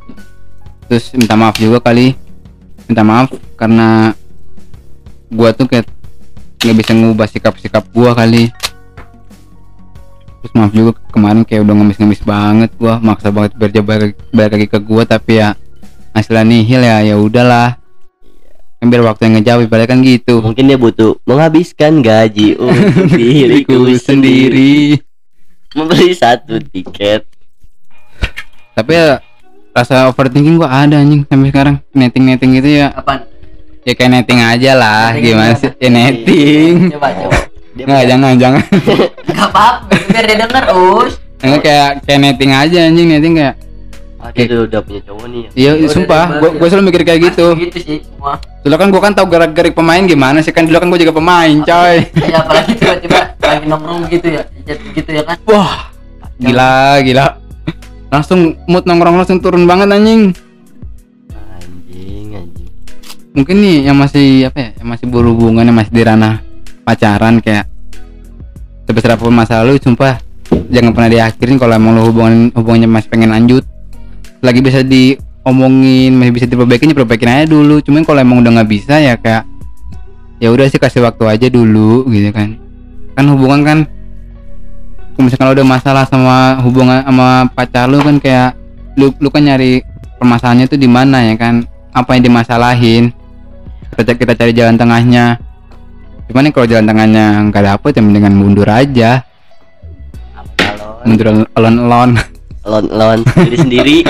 [0.91, 2.19] Terus minta maaf juga kali.
[2.91, 4.11] Minta maaf karena
[5.31, 5.87] gua tuh kayak
[6.59, 8.51] nggak bisa ngubah sikap-sikap gua kali.
[10.43, 14.79] Terus maaf juga kemarin kayak udah ngemis-ngemis banget gua maksa banget dia balik, lagi ke
[14.83, 15.55] gua tapi ya
[16.11, 17.79] hasilnya nihil ya ya udahlah.
[18.83, 20.43] Kan biar waktu yang ngejawab balik kan gitu.
[20.43, 24.99] Mungkin dia butuh menghabiskan gaji untuk diriku sendiri
[25.73, 27.25] membeli satu tiket.
[28.73, 29.20] Tapi ya
[29.73, 31.77] rasa overthinking gua ada anjing sampai sekarang.
[31.93, 32.89] Netting netting gitu ya.
[32.93, 33.29] Kapan
[33.83, 35.70] ya kayak netting aja lah Netting gimana sih?
[35.81, 36.75] Ya netting.
[36.97, 37.39] Coba coba.
[37.73, 38.62] Dia nggak jangan jangan.
[39.33, 41.12] Gak apa-apa biar dia denger us.
[41.41, 43.55] Enggak kayak kayak netting aja anjing netting kayak
[44.23, 45.51] ah, dia udah punya cowok nih ya.
[45.75, 47.47] iya sumpah gua gua selalu mikir kayak gitu.
[47.59, 48.39] Gitu sih semua.
[48.62, 50.53] Dulu kan gua kan tahu gerak-gerik pemain gimana sih?
[50.55, 51.97] Kan dulu kan gua juga pemain coy.
[52.12, 53.12] ya apalagi tiba-tiba
[53.63, 55.39] lagi nongkrong gitu ya jadi gitu ya kan?
[55.47, 55.95] Wah
[56.43, 57.27] gila gila.
[58.11, 60.35] Langsung mood nongkrong langsung turun banget anjing.
[61.31, 62.71] Anjing anjing.
[63.39, 66.43] Mungkin nih yang masih apa ya yang masih berhubungan yang masih di ranah
[66.83, 67.71] pacaran kayak
[68.91, 70.19] sebesar apa pun masa lalu sumpah
[70.75, 73.63] jangan pernah diakhirin kalau emang lo hubungan hubungannya masih pengen lanjut.
[74.43, 77.79] Lagi bisa diomongin masih bisa diperbaikin diperbaikin aja dulu.
[77.79, 79.47] Cuman kalau emang udah nggak bisa ya kayak
[80.43, 82.62] ya udah sih kasih waktu aja dulu gitu kan
[83.13, 83.79] kan hubungan kan
[85.13, 88.57] kalau misalkan lo udah masalah sama hubungan sama pacar lu kan kayak
[88.97, 89.85] lu lu kan nyari
[90.17, 91.67] permasalahannya tuh di mana ya kan?
[91.93, 93.13] Apa yang dimasalahin?
[93.93, 95.37] Kita kita cari jalan tengahnya.
[96.31, 99.27] Cuman nih kalau jalan tengahnya nggak dapet ya mendingan mundur aja.
[101.05, 102.17] Mundur alon alon
[102.65, 103.97] lon lon diri sendiri.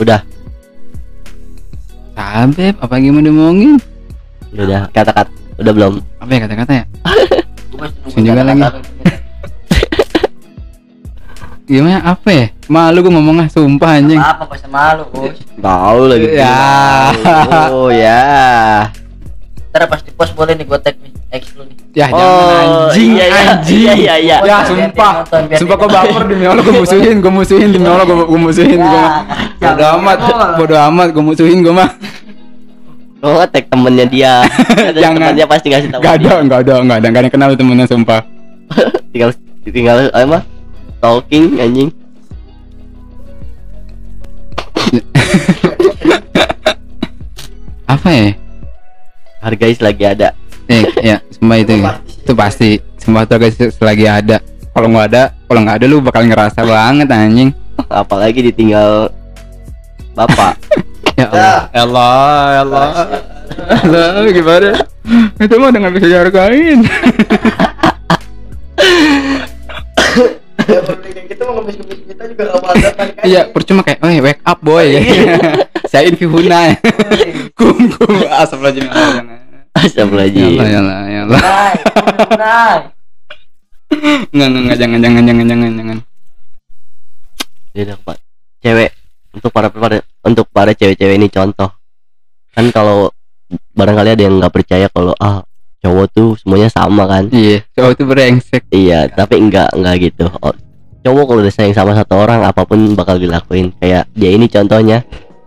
[0.00, 0.33] Udah
[2.14, 3.78] Sabep apa gimana diomongin?
[4.54, 5.94] Udah udah kata-kata udah belum.
[6.22, 6.84] Apa ya kata-kata ya?
[8.10, 8.62] Sini juga lagi.
[11.64, 12.46] gimana apa ya?
[12.68, 14.20] Malu gue ngomongnya sumpah anjing.
[14.20, 16.60] apa usah malu us tahu lagi Ya.
[17.72, 18.22] oh ya.
[19.72, 23.10] Ntar pas di post boleh nih gue tag nih ex lu nih Ya jangan anjing,
[23.14, 23.80] iya, iya, anjing.
[23.80, 24.18] iya, iya, iya.
[24.18, 27.68] Ya Biar dia sumpah, nonton, biar sumpah kok baper demi Allah gue musuhin, gue musuhin
[27.70, 29.04] demi Allah gue gue musuhin gue.
[29.62, 29.98] Ya, Bodo kacau.
[30.02, 30.18] amat,
[30.58, 31.90] bodo amat gue musuhin gue mah.
[33.24, 34.44] Oh, tag temennya dia.
[35.00, 35.32] Jangan.
[35.32, 36.02] Temennya pasti ngasih tahu.
[36.04, 38.20] Gak ada, gak ada, gak ada, gak ada yang kenal temennya sumpah.
[39.14, 39.30] tinggal
[39.64, 40.44] tinggal apa?
[41.00, 41.88] Talking anjing.
[47.84, 48.32] Apa ya?
[49.40, 50.32] Hargais lagi ada.
[50.68, 51.74] Eh, ya, sumpah itu,
[52.24, 52.70] itu pasti.
[52.96, 54.40] Sumpah tuh guys selagi ada.
[54.74, 57.50] Kalau nggak ada, kalau nggak ada lu bakal ngerasa banget anjing.
[57.90, 59.12] Apalagi ditinggal
[60.14, 60.56] bapak.
[61.14, 62.88] Ya Allah, ya Allah, ya Allah.
[63.70, 64.82] Allah, gimana?
[65.38, 66.80] Itu mah udah nggak bisa dihargain.
[70.64, 73.22] Ya, kayak mau ngemis-ngemis kita juga gak ada balik aja.
[73.28, 74.86] Iya, percuma kayak, oh wake up boy.
[75.92, 76.72] Saya Invi Huna.
[77.58, 79.33] kum kum asap lagi jangan.
[79.84, 80.56] Astagfirullahaladzim.
[80.56, 80.80] Ya ya.
[80.80, 81.72] Nay,
[82.40, 82.78] nay.
[84.32, 85.98] Enggak, enggak, enggak, jangan, jangan, jangan, jangan, jangan.
[87.74, 88.16] Ya udah, Pak.
[88.64, 88.90] Cewek
[89.34, 91.68] untuk para para untuk para cewek-cewek ini contoh.
[92.54, 93.12] Kan kalau
[93.74, 95.44] barangkali ada yang nggak percaya kalau ah
[95.84, 97.28] cowok tuh semuanya sama kan.
[97.28, 98.62] Iya, cowok itu brengsek.
[98.72, 100.32] Iya, tapi enggak enggak gitu.
[100.40, 100.54] Oh,
[101.04, 103.76] cowok kalau udah sayang sama satu orang apa pun bakal dilakuin.
[103.76, 105.04] Kayak dia ini contohnya.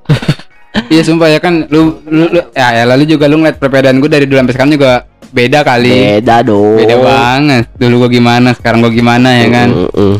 [0.88, 4.10] Iya, sumpah ya kan lu, lu, lu ya, ya lalu juga lu ngeliat perbedaan gue
[4.10, 4.92] dari dulu sampai sekarang juga
[5.34, 6.22] beda kali.
[6.22, 6.78] Beda dong.
[6.78, 7.66] Beda banget.
[7.76, 9.70] Dulu gue gimana, sekarang gue gimana ya kan.
[9.74, 10.14] Mm-mm.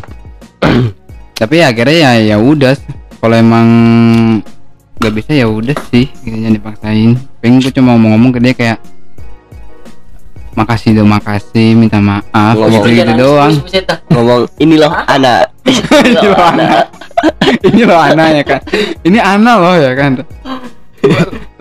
[1.38, 2.74] Tapi ya akhirnya ya ya udah.
[3.18, 3.68] Kalau emang
[4.98, 7.12] nggak bisa ya udah sih, gitu jangan dipaksain.
[7.38, 8.78] Pengen gue cuma mau ngomong ke dia kayak
[10.58, 12.82] makasih dong makasih minta maaf Ngomong.
[12.82, 13.54] gitu gitu doang.
[14.10, 15.54] Ngomong ini loh anak.
[15.68, 16.86] ini loh anak
[17.66, 18.62] ini loh anak ya kan
[19.04, 20.12] ini anak loh ya kan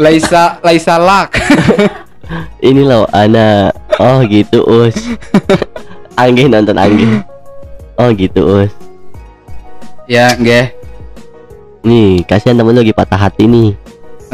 [0.00, 1.36] Laisa Laisa Lak
[2.68, 3.76] ini loh anak.
[3.96, 4.96] Oh gitu us.
[6.18, 7.06] Anggi nonton Anggi.
[8.00, 8.72] Oh gitu us.
[10.06, 10.72] ya nggak
[11.86, 13.70] Nih kasihan temen lu lagi patah hati nih.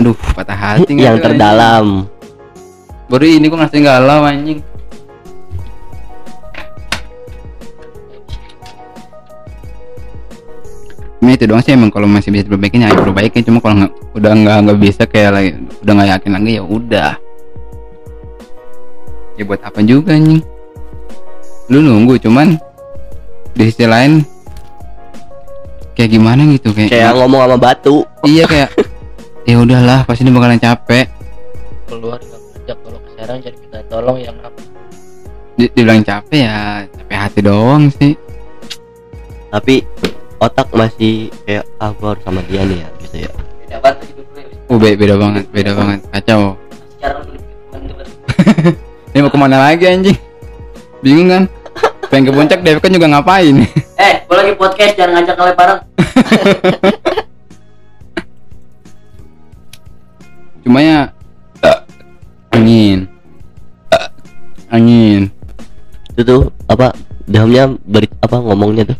[0.01, 2.09] aduh patah hati yang terdalam.
[2.09, 2.22] anjing.
[3.13, 4.65] Baru ini gua ngasih galau anjing.
[11.23, 14.33] Ini itu doang sih emang kalau masih bisa diperbaikin ya perbaikin cuma kalau nggak udah
[14.35, 15.51] nggak nggak bisa kayak lagi
[15.87, 17.11] udah nggak yakin lagi ya udah.
[19.39, 20.43] Ya buat apa juga anjing?
[21.71, 22.59] Lu nunggu cuman
[23.55, 24.27] di sisi lain
[25.95, 28.03] kayak gimana gitu kayak, Kayak ngomong sama batu.
[28.27, 28.75] iya kayak
[29.49, 31.07] ya udahlah pasti ini bakalan capek.
[31.87, 32.19] Keluar
[33.23, 34.59] Serang jadi minta tolong yang apa?
[35.55, 38.19] Di- dibilang capek ya capek hati doang sih.
[39.47, 39.87] Tapi
[40.43, 43.31] otak masih kayak ah gua harus sama dia nih ya gitu ya.
[43.63, 44.27] beda banget hidup
[44.67, 45.99] uh be- beda banget beda banget.
[46.11, 46.59] Kacau.
[46.99, 47.23] Sekarang
[49.15, 50.19] ini mau ke mana lagi anjing?
[50.99, 51.45] Bingung kan?
[52.11, 53.55] Pengen ke puncak Dev kan juga ngapain?
[54.03, 55.81] Eh gua lagi podcast jangan ngajak kalian bareng.
[60.67, 61.15] Cuma ya
[62.53, 63.12] angin
[64.73, 65.29] angin.
[66.17, 66.97] Itu tuh apa
[67.29, 68.99] dalamnya beri apa ngomongnya tuh.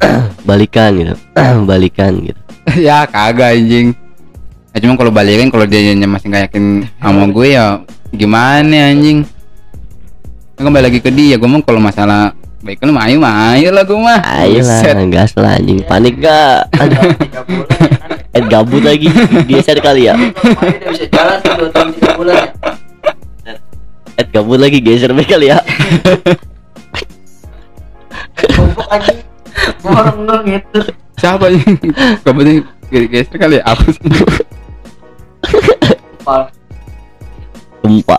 [0.48, 1.14] Balikan gitu.
[1.68, 2.40] Balikan gitu.
[2.76, 3.96] Ya kagak anjing.
[4.76, 7.80] Ya, cuma kalau balikin kalau dia masih nggak yakin sama gue ya
[8.12, 9.24] gimana anjing?
[10.52, 13.88] Kan kembali lagi ke dia gue mau kalau masalah baik mah ayo mah ayo lah
[13.88, 14.20] gue mah.
[14.20, 15.80] Ayo lah gas lah anjing.
[15.88, 17.40] Panik gak Aduh, ya
[17.96, 18.10] kan?
[18.36, 19.08] Eh gabut lagi.
[19.48, 20.14] Geser kali ya?
[20.14, 22.78] Kemarin udah bisa jalan sih dua tahun tiga bulan ya
[24.18, 25.62] eh gabut lagi geser be kali ya.
[28.54, 28.90] Goblok
[29.82, 30.80] Gua orang ngel gitu
[31.18, 31.74] siapa anjing
[32.22, 32.56] kamu nih
[33.10, 33.64] geser kali ya?
[33.66, 34.02] Apa sih.
[36.18, 36.46] Kepala
[37.82, 38.18] gempa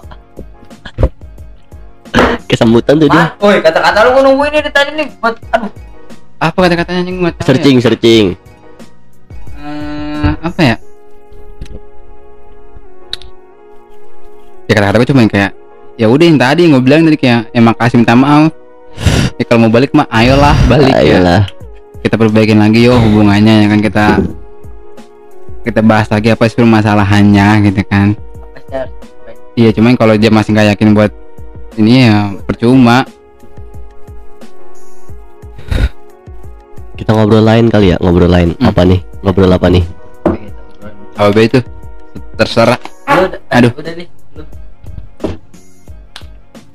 [2.50, 3.38] kesemutan tuh dia.
[3.38, 5.70] Woi kata-kata lu gua nungguin ini tadi nih buat aduh.
[6.40, 8.26] Apa kata-katanya anjing gue searching searching.
[9.60, 10.76] Eh, apa ya?
[14.66, 15.52] Ya kata-kata gue cuma kayak
[16.00, 18.56] ya udah yang tadi yang gue bilang tadi kayak ya makasih minta maaf.
[19.36, 21.20] Ya kalau mau balik mah ayolah balik ya.
[21.20, 21.44] Ayolah.
[22.00, 23.80] Kita perbaikin lagi yo hubungannya ya kan.
[23.84, 24.06] Kita
[25.68, 28.16] kita bahas lagi apa sih permasalahannya gitu kan.
[29.60, 31.12] Iya cuman kalau dia masih nggak yakin buat
[31.76, 33.04] ini ya percuma.
[36.96, 38.56] Kita ngobrol lain kali ya ngobrol lain.
[38.56, 38.72] Hmm.
[38.72, 39.00] apa nih?
[39.20, 39.84] Ngobrol apa nih?
[41.20, 41.60] Apa itu?
[42.40, 42.80] Terserah.
[43.08, 43.72] Udah- Aduh.
[43.76, 44.08] udah nih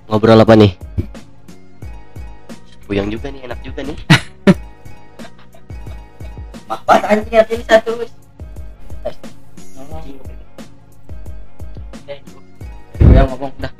[0.09, 0.73] ngobrol apa nih?
[2.85, 3.97] Puyang juga nih enak juga nih.
[6.69, 7.93] Makan anjing hati ini satu?
[8.01, 8.09] Eh,
[12.09, 12.21] eh, eh,
[13.01, 13.73] gue ngomong dah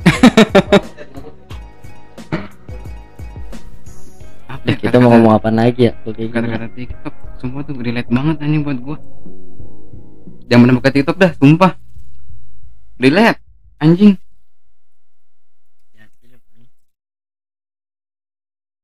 [4.45, 5.93] apa ya, kita mau ngomong apa lagi ya?
[6.05, 8.97] Kata-kata tiktok semua tuh relate banget anjing buat gue
[10.49, 11.73] jangan menemukan tiktok dah sumpah.
[13.01, 13.41] Relate
[13.81, 14.17] anjing.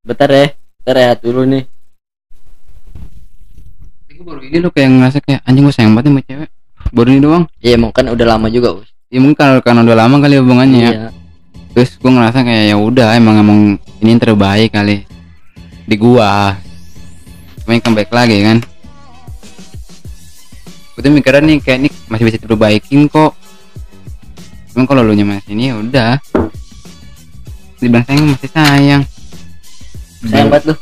[0.01, 1.65] Bentar ya bentar ya dulu nih.
[4.09, 6.51] Tapi baru ini lo kayak ngerasa kayak anjing gua sayang banget sama cewek.
[6.91, 7.45] Baru ini doang.
[7.61, 10.79] Ya emang kan udah lama juga us ya mungkin karena, karena udah lama kali hubungannya
[10.81, 10.91] ya.
[10.91, 11.09] Iya.
[11.77, 13.61] Terus gua ngerasa kayak ya udah emang emang
[14.01, 15.05] ini yang terbaik kali
[15.85, 16.57] di gua.
[17.69, 18.59] Yang comeback lagi kan?
[20.97, 23.37] Gua tuh mikirnya nih kayak ini masih bisa diperbaikin kok.
[24.73, 26.13] Cuma kalau lu nya masih ini ya udah.
[27.79, 29.03] Dibilang sayang masih sayang
[30.29, 30.75] sayang banget lu.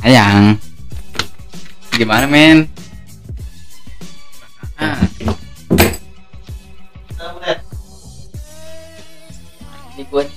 [0.00, 0.42] Sayang.
[1.98, 2.70] Gimana men?
[4.80, 4.96] Ah,
[9.92, 10.36] ini gue nih.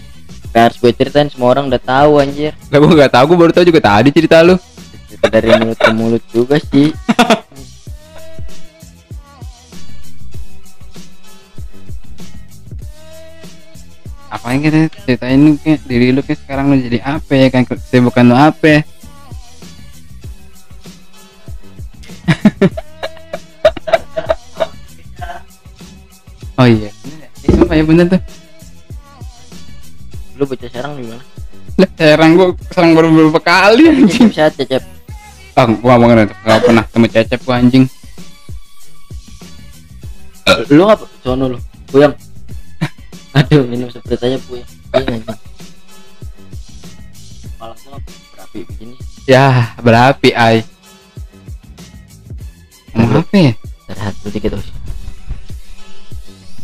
[0.54, 2.54] Harus gue ceritain semua orang udah tahu anjir.
[2.70, 4.60] Lah gua nggak tahu gua baru tahu juga tadi cerita lu.
[5.08, 6.90] Cerita dari mulut ke mulut juga sih
[14.34, 17.70] apa yang kita ceritain lu kayak diri lu kayak sekarang lu jadi apa ya kan
[17.70, 18.82] kesibukan lu apa ya?
[26.58, 27.30] oh iya bener ya.
[27.46, 28.18] Iya, sumpah ya bener tuh?
[30.42, 31.22] Lu bocah serang di mana?
[31.78, 34.34] Lah serang gua serang baru beberapa kali anjing.
[34.34, 34.82] bisa cecep.
[35.54, 37.86] Ah gua ngomongin itu nggak pernah temu cecep gua anjing.
[40.74, 41.62] Lu nggak sono lu.
[41.94, 42.18] Puyang
[43.34, 45.26] aduh minum seperti aja puyang anjing
[47.64, 47.98] kepala gua
[48.36, 48.96] berapi begini.
[49.26, 50.68] Ya berapi ay.
[52.94, 53.54] Ngomong apa ya
[53.90, 54.68] terhat dulu dikit us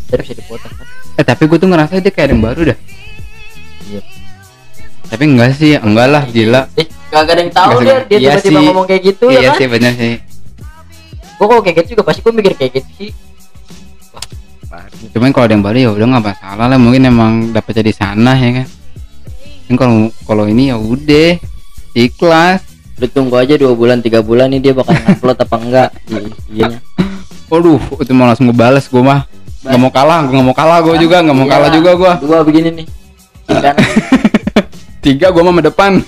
[0.10, 0.88] terus bisa dipotong kan?
[1.22, 2.78] Eh tapi gua tuh ngerasa dia kayak ada yang baru dah.
[3.90, 4.02] Iya.
[5.10, 6.62] Tapi enggak sih enggak lah gila.
[6.78, 7.98] Eh gak ada yang tahu dia.
[8.06, 9.58] dia Iya tiba-tiba ngomong kayak gitu iya ya kan?
[9.58, 10.16] sih bener sih.
[11.40, 13.10] Gua kalau kayak gitu juga pasti gua mikir kayak gitu sih
[15.16, 16.80] cuman kalau ada yang baru ya udah nggak masalah lah.
[16.80, 18.68] Mungkin emang dapat jadi sana ya kan?
[19.70, 21.40] Kan kalau kalau ini ya udah.
[21.98, 22.62] Ikhlas.
[23.00, 25.90] Lu tunggu aja dua bulan tiga bulan nih dia bakal ngupload apa enggak.
[26.52, 26.84] Iya.
[27.50, 29.22] Waduh itu mau langsung ngebales gua mah.
[29.66, 31.54] Nggak mau kalah gua nggak mau kalah gua juga nggak mau Iya.
[31.56, 32.14] kalah juga gua.
[32.22, 32.86] Dua begini nih.
[35.06, 36.04] Tiga gua mah depan.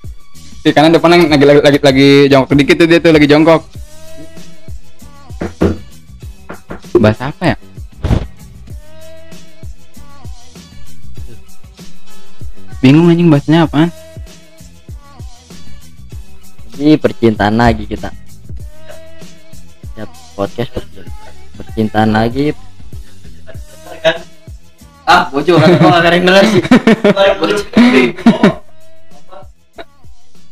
[0.64, 2.56] Di kanan depan lagi lagi lagi, lagi jongkok.
[2.56, 3.60] Dikit tuh dia tuh lagi jongkok.
[6.94, 7.56] Bahas apa ya
[12.84, 13.88] bingung anjing bahasnya apaan
[16.74, 18.10] Jadi percintaan lagi kita.
[19.94, 20.04] Ya
[20.34, 22.50] podcast percintaan, percintaan lagi.
[25.06, 26.62] Ah, bocor kan kok gak ada yang denger sih.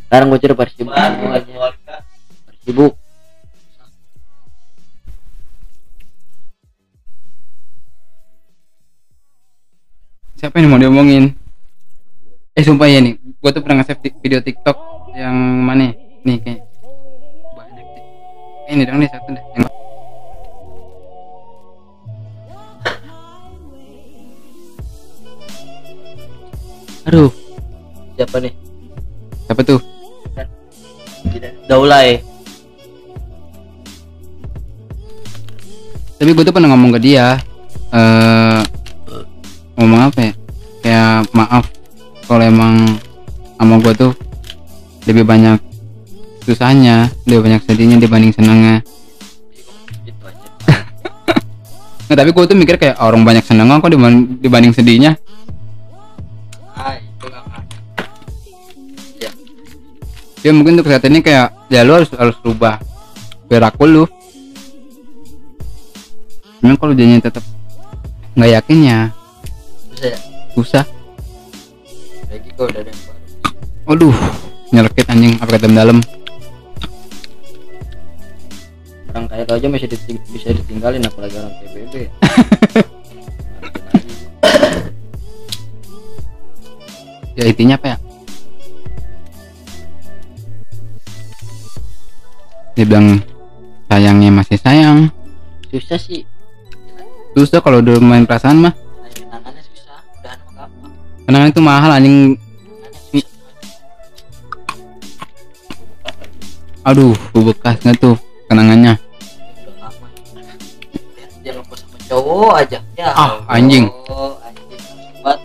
[0.06, 1.42] Sekarang bocor persibuk aja.
[2.48, 2.94] Persibuk.
[10.42, 11.38] siapa yang mau diomongin
[12.52, 13.16] eh sumpah ya nih.
[13.40, 14.76] Gua tuh pernah nge-save video tiktok
[15.16, 15.34] yang
[15.64, 15.92] mana ya?
[16.22, 16.60] nih kayak
[17.56, 18.04] banyak sih.
[18.68, 19.44] Eh, ini dong nih satu deh.
[19.56, 19.62] Yang
[27.08, 27.30] aduh.
[28.12, 28.52] Siapa nih?
[29.48, 29.80] siapa tuh?
[31.66, 32.20] Daulay.
[36.22, 37.34] tapi gue tuh pernah ngomong ke dia
[37.90, 38.62] eh
[39.74, 40.32] ngomong apa ya?
[40.78, 41.81] Kayak maaf
[42.32, 42.96] kalau emang
[43.60, 44.12] sama gue tuh
[45.04, 45.60] lebih banyak
[46.48, 48.80] susahnya lebih banyak sedihnya dibanding senangnya
[50.00, 50.16] Gitu
[52.08, 55.12] nah, tapi gue tuh mikir kayak orang banyak senangnya kok dibanding, dibanding sedihnya?
[56.72, 57.44] Ah, itu gak
[59.20, 59.30] Ya,
[60.40, 62.80] ya mungkin untuk saat ini kayak ya lu harus harus rubah
[63.44, 64.04] perilaku lu.
[66.64, 67.44] Cuman kalau dia tetap
[68.32, 68.98] nggak yakin ya
[69.92, 70.18] bisa ya.
[70.56, 70.84] susah
[72.32, 73.20] Lagi kok udah ada yang baru.
[73.84, 74.16] Waduh,
[74.72, 75.98] nyelekit anjing apa kata dalam.
[79.12, 81.94] Orang kayak itu aja masih diting- bisa ditinggalin apalagi orang PBB.
[82.08, 82.10] ya.
[87.32, 87.98] Ya intinya apa ya?
[92.76, 93.24] Dia bilang
[93.88, 95.08] sayangnya masih sayang.
[95.72, 96.28] Susah sih.
[97.32, 98.76] Susah kalau udah main perasaan mah.
[101.32, 102.36] Kenangan itu mahal anjing.
[106.84, 108.20] Aduh, bekas nggak tuh
[108.52, 109.00] kenangannya.
[111.40, 113.88] dia ngepost sama cowok aja ya Ah, anjing.
[113.88, 114.68] anjing
[115.24, 115.40] hebat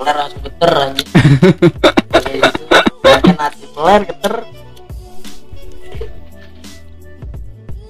[0.00, 1.08] kelar langsung geter anjing
[2.16, 2.62] kayak gitu
[3.04, 3.20] pelan
[3.76, 4.34] kelar geter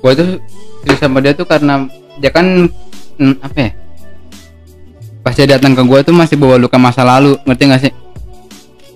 [0.02, 0.30] gua tuh
[0.98, 1.86] sama dia tuh karena
[2.18, 2.66] dia kan
[3.22, 3.70] hmm, apa ya
[5.20, 7.92] pas dia datang ke gua tuh masih bawa luka masa lalu ngerti gak sih?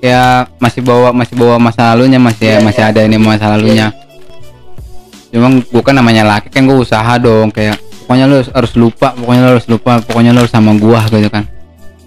[0.01, 2.93] Kayak masih bawa masih bawa masa lalunya masih Iya, masih iya.
[2.93, 3.89] ada ini masa lalunya.
[5.33, 9.41] Cuma gua kan namanya laki kan gua usaha dong kayak pokoknya lu harus lupa pokoknya
[9.45, 11.45] lu harus lupa pokoknya lu harus sama gua gitu kan.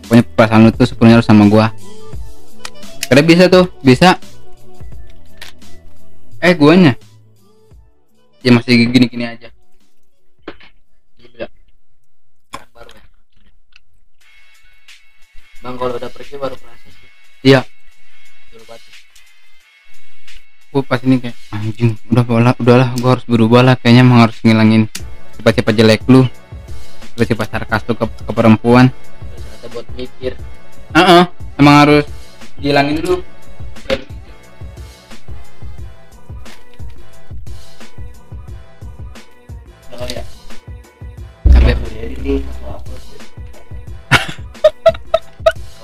[0.06, 1.74] Pokoknya perasaan lu tuh sepenuhnya harus sama gua.
[3.10, 4.18] Karena bisa tuh bisa.
[6.38, 6.94] Eh guanya?
[8.46, 9.57] Ya masih gini-gini aja
[15.68, 17.12] Bang kalau udah pergi baru proses sih.
[17.44, 17.60] iya.
[20.72, 24.40] Gue pas ini kayak anjing udah bola udahlah gue harus berubah lah kayaknya emang harus
[24.48, 24.88] ngilangin
[25.36, 26.24] sifat-sifat jelek lu.
[27.20, 28.96] Sifat sarkas lu ke, ke perempuan.
[28.96, 30.40] Terus ada buat mikir.
[30.96, 31.24] Heeh,
[31.60, 32.08] emang harus
[32.64, 33.20] dihilangin dulu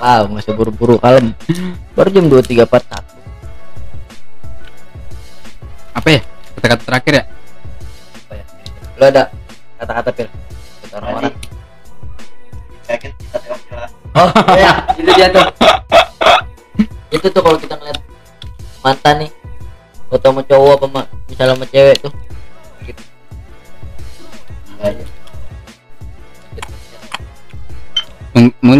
[0.03, 1.31] Wow, nggak usah buru-buru kalem.
[1.95, 3.15] Baru jam dua tiga empat satu.
[5.93, 6.21] apa ya
[6.57, 7.23] kata-kata terakhir ya
[8.25, 8.43] Apa ya?
[8.99, 9.23] Lo ada
[9.79, 10.27] kata-kata pil?
[10.83, 11.33] Kata orang-orang.
[14.13, 14.29] Oh
[14.59, 15.47] iya, itu dia tuh.
[17.13, 17.99] itu tuh kalau kita ngeliat
[18.83, 19.31] mantan nih,
[20.11, 21.01] foto sama cowok apa
[21.31, 21.95] misalnya sama cewek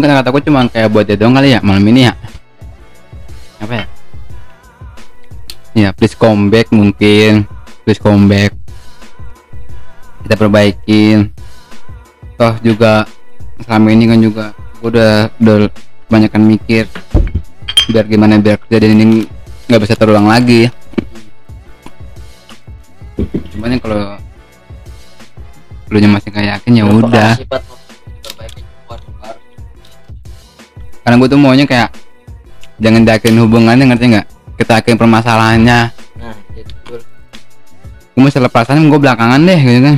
[0.04, 2.12] Mungkin kata-kata gue cuma kayak buat dia doang kali ya malam ini ya.
[3.56, 3.84] Apa ya?
[5.72, 7.48] Ya please come back mungkin.
[7.88, 8.52] Please come back
[10.28, 11.32] kita perbaikin.
[12.36, 13.08] Toh juga
[13.64, 14.52] selama ini kan juga
[14.84, 15.72] gue udah udah
[16.12, 16.84] kebanyakan mikir
[17.88, 19.24] biar gimana biar kejadian ini
[19.72, 20.68] nggak bisa terulang lagi.
[23.56, 24.20] Cuman kalau
[25.88, 27.40] lu masih kayak yakin ya udah.
[27.40, 27.73] sifat
[31.04, 31.92] karena gue tuh maunya kayak
[32.80, 34.26] jangan diakhiri hubungannya ngerti nggak?
[34.56, 35.78] Kita akhirin permasalahannya.
[36.18, 37.00] Nah, jadi betul.
[38.14, 39.96] gue masalah perasaan gue belakangan deh gitu kan.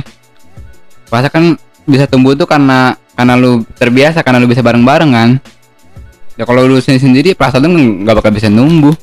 [1.07, 1.45] Perasaan kan
[1.87, 5.29] bisa tumbuh tuh karena karena lu terbiasa karena lu bisa bareng-bareng kan.
[6.35, 8.93] Ya kalau lu sendiri sendiri perasaan lu nggak bakal bisa numbuh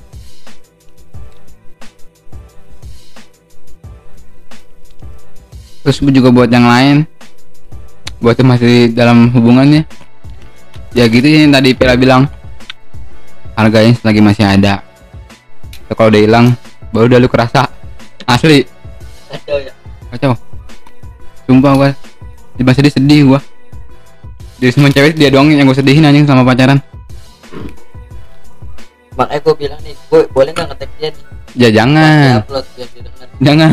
[5.85, 6.97] terus juga buat yang lain
[8.17, 9.85] buat yang masih dalam hubungannya
[10.95, 12.31] ya gitu yang tadi Pira bilang.
[13.55, 14.83] Harganya selagi masih ada.
[15.87, 16.47] Ya, kalau udah hilang
[16.91, 17.67] baru udah lu kerasa.
[18.27, 18.67] Asli.
[19.31, 19.73] Kacau ya.
[20.15, 20.33] kacau.
[21.47, 21.91] Sumpah gua.
[22.59, 23.41] Masih sedih sedih gua.
[24.63, 26.79] Jadi semua cewek dia doang yang gue sedihin anjing sama pacaran.
[29.15, 31.25] Makanya gue bilang nih, gue boleh nggak ngetek dia nih?
[31.55, 32.43] ya jangan.
[32.43, 33.27] Upload biar dia denger.
[33.39, 33.71] jangan.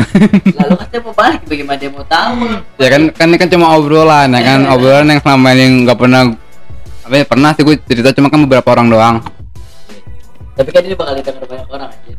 [0.58, 2.34] Lalu katanya mau balik, bagaimana dia mau tahu?
[2.78, 4.60] ya kan kan ini kan cuma obrolan ya kan?
[4.70, 6.22] Obrolan yang selama ini nggak pernah
[7.12, 9.16] apa ya pernah sih gue cerita cuma kan beberapa orang doang.
[10.56, 12.12] Tapi kan ini bakal didengar banyak orang aja.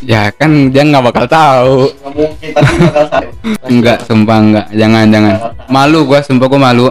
[0.00, 1.92] ya kan dia nggak bakal tahu.
[1.92, 3.28] Nggak mungkin, pasti bakal tahu.
[3.68, 5.34] Enggak sumpah enggak jangan jangan.
[5.68, 6.88] Malu gua sumpah gua malu.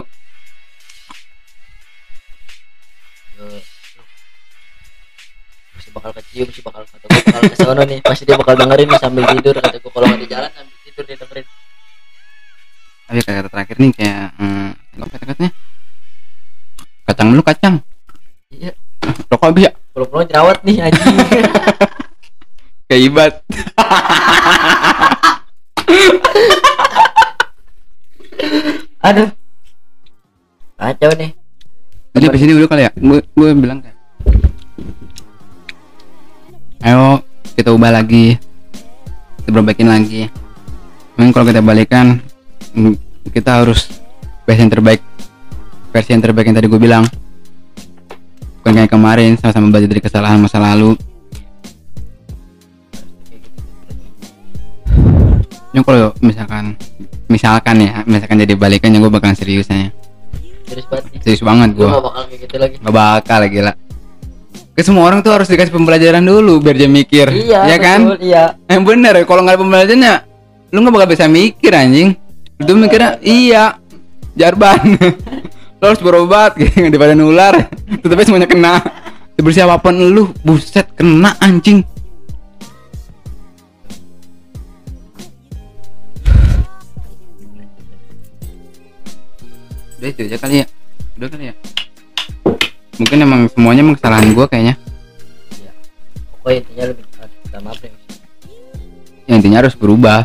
[5.74, 7.98] Pasti bakal kecium sih bakal kata gue bakal kesono nih.
[8.06, 11.04] Pasti dia bakal dengerin nih sambil tidur kata gue kalau nggak di jalan sambil tidur
[11.10, 11.46] dia dengerin.
[13.10, 15.50] Tapi kata terakhir nih kayak hmm, apa kata-katanya
[17.08, 17.80] kacang dulu kacang.
[18.52, 18.76] Iya.
[19.32, 19.72] Rokok habis ya?
[19.96, 21.16] Kalau perlu jerawat nih anjing.
[22.88, 23.44] Kayak ibat
[29.08, 29.28] aduh.
[30.78, 31.32] Kacau nih.
[32.16, 32.92] Jadi di sini dulu kali ya?
[32.96, 33.96] Gue gue bilang kayak
[36.84, 37.22] ayo
[37.56, 38.38] kita ubah lagi.
[39.44, 40.30] Kita perbaikin lagi.
[41.16, 42.20] Memang kalau kita balikan
[43.32, 43.88] kita harus
[44.48, 45.02] versi yang terbaik
[45.92, 47.04] versi yang terbaik yang tadi gue bilang.
[48.60, 50.92] Bukan kayak kemarin sama-sama belajar dari kesalahan masa lalu.
[55.72, 56.64] Yang kalau misalkan
[57.28, 59.88] misalkan ya misalkan jadi balikan ya gue bakalan serius aja.
[60.68, 61.20] Serius banget nih.
[61.24, 62.76] Serius banget gue gak bakal kayak gitu lagi.
[62.80, 63.72] Gak bakal gila.
[64.78, 67.26] Ke semua orang tuh harus dikasih pembelajaran dulu biar dia mikir.
[67.34, 68.00] Iya ya kan?
[68.04, 68.44] betul, iya.
[68.68, 70.14] Yang bener kalau nggak ada pembelajarannya
[70.68, 72.12] Lu gak bakal bisa mikir anjing.
[72.60, 73.80] Lu mikirnya iya
[74.36, 74.98] Jarban
[75.78, 77.70] Lu harus berobat gitu daripada nular.
[77.88, 78.82] Tetepnya semuanya kena.
[79.38, 81.86] Sebersih apa pun lu Buset kena anjing.
[89.98, 90.66] Udah itu aja kali ya.
[91.18, 91.54] Udah kali ya.
[92.98, 94.74] Mungkin emang semuanya emang kesalahan gua kayaknya.
[96.38, 97.04] Pokoknya intinya lebih
[97.48, 97.92] minta maaf ya
[99.28, 100.24] ya intinya harus berubah.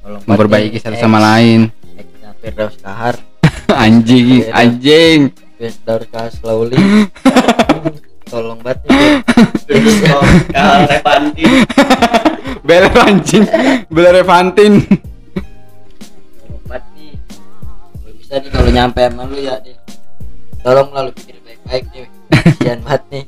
[0.00, 1.68] Tolong memperbaiki bantu satu sama lain.
[2.40, 3.16] Firdaus Kahar
[3.84, 4.52] anjing Beda.
[4.58, 5.20] anjing.
[5.54, 6.76] Firdaus Kahar slowly
[8.26, 9.22] tolong banget nih
[9.64, 11.44] Terus kok kalau Revanti
[12.64, 13.44] bel anjing
[13.88, 14.72] bel Revantin.
[16.42, 17.12] Tolong banget nih
[18.02, 19.76] kalau bisa nih kalau nyampe sama lu ya deh
[20.64, 22.04] tolong lah lu pikir baik-baik nih
[22.34, 23.24] kasihan banget nih.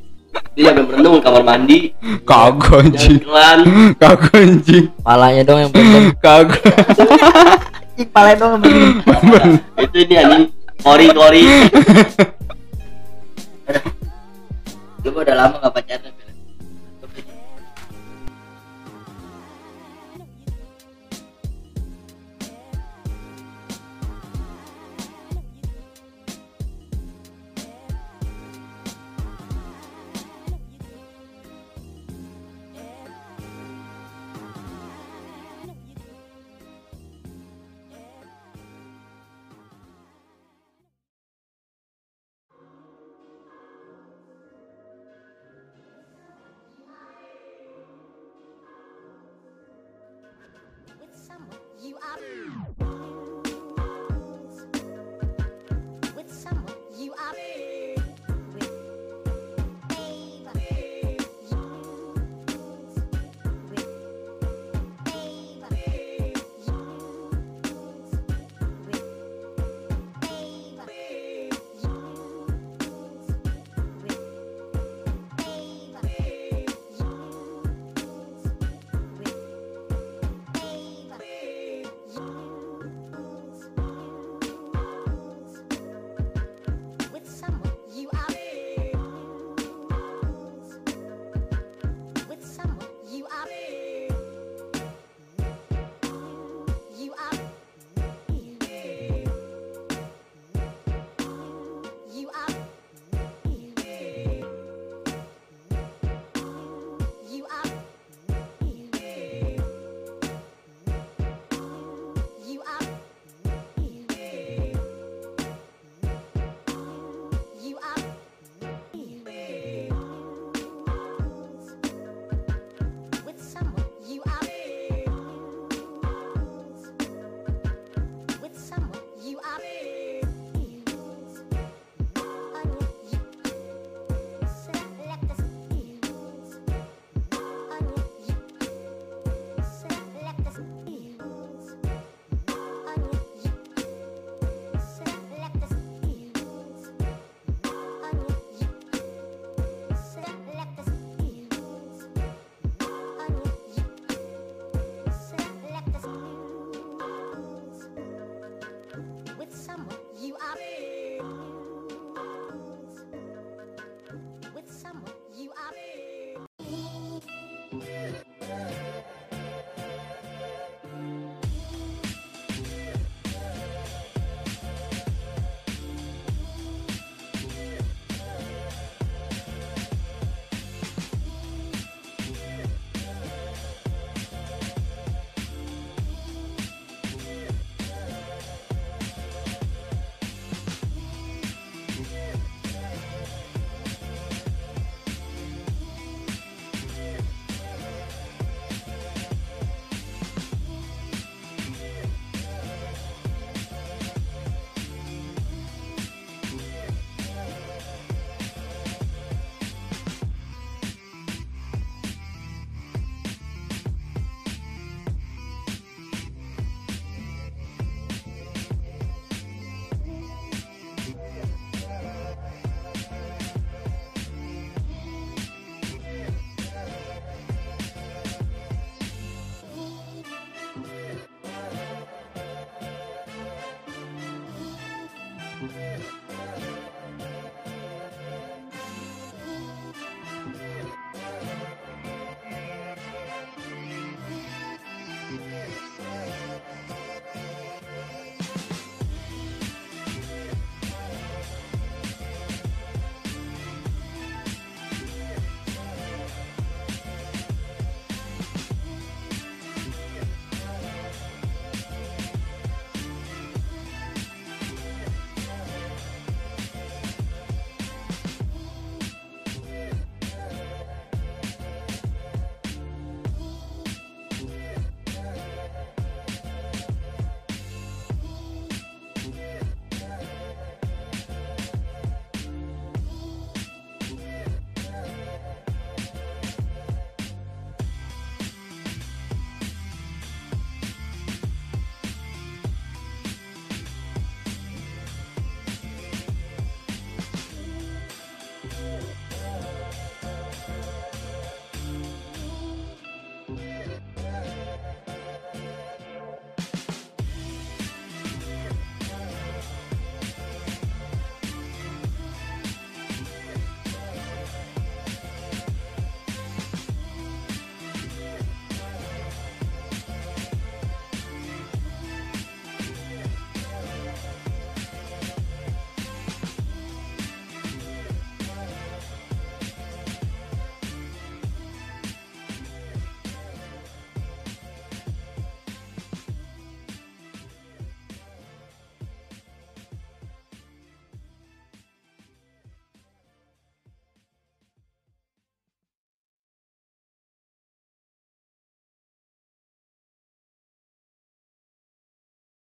[0.56, 1.92] Dia sampai merenung kamar mandi.
[2.24, 3.20] Kagak anjing.
[4.00, 4.84] kagak anjing.
[5.04, 6.60] Palanya dong yang belum kagak
[7.96, 8.60] Ih, palanya dong
[9.80, 10.44] itu ini anjing
[10.84, 11.44] kori kori
[15.00, 16.12] lu udah lama gak pacaran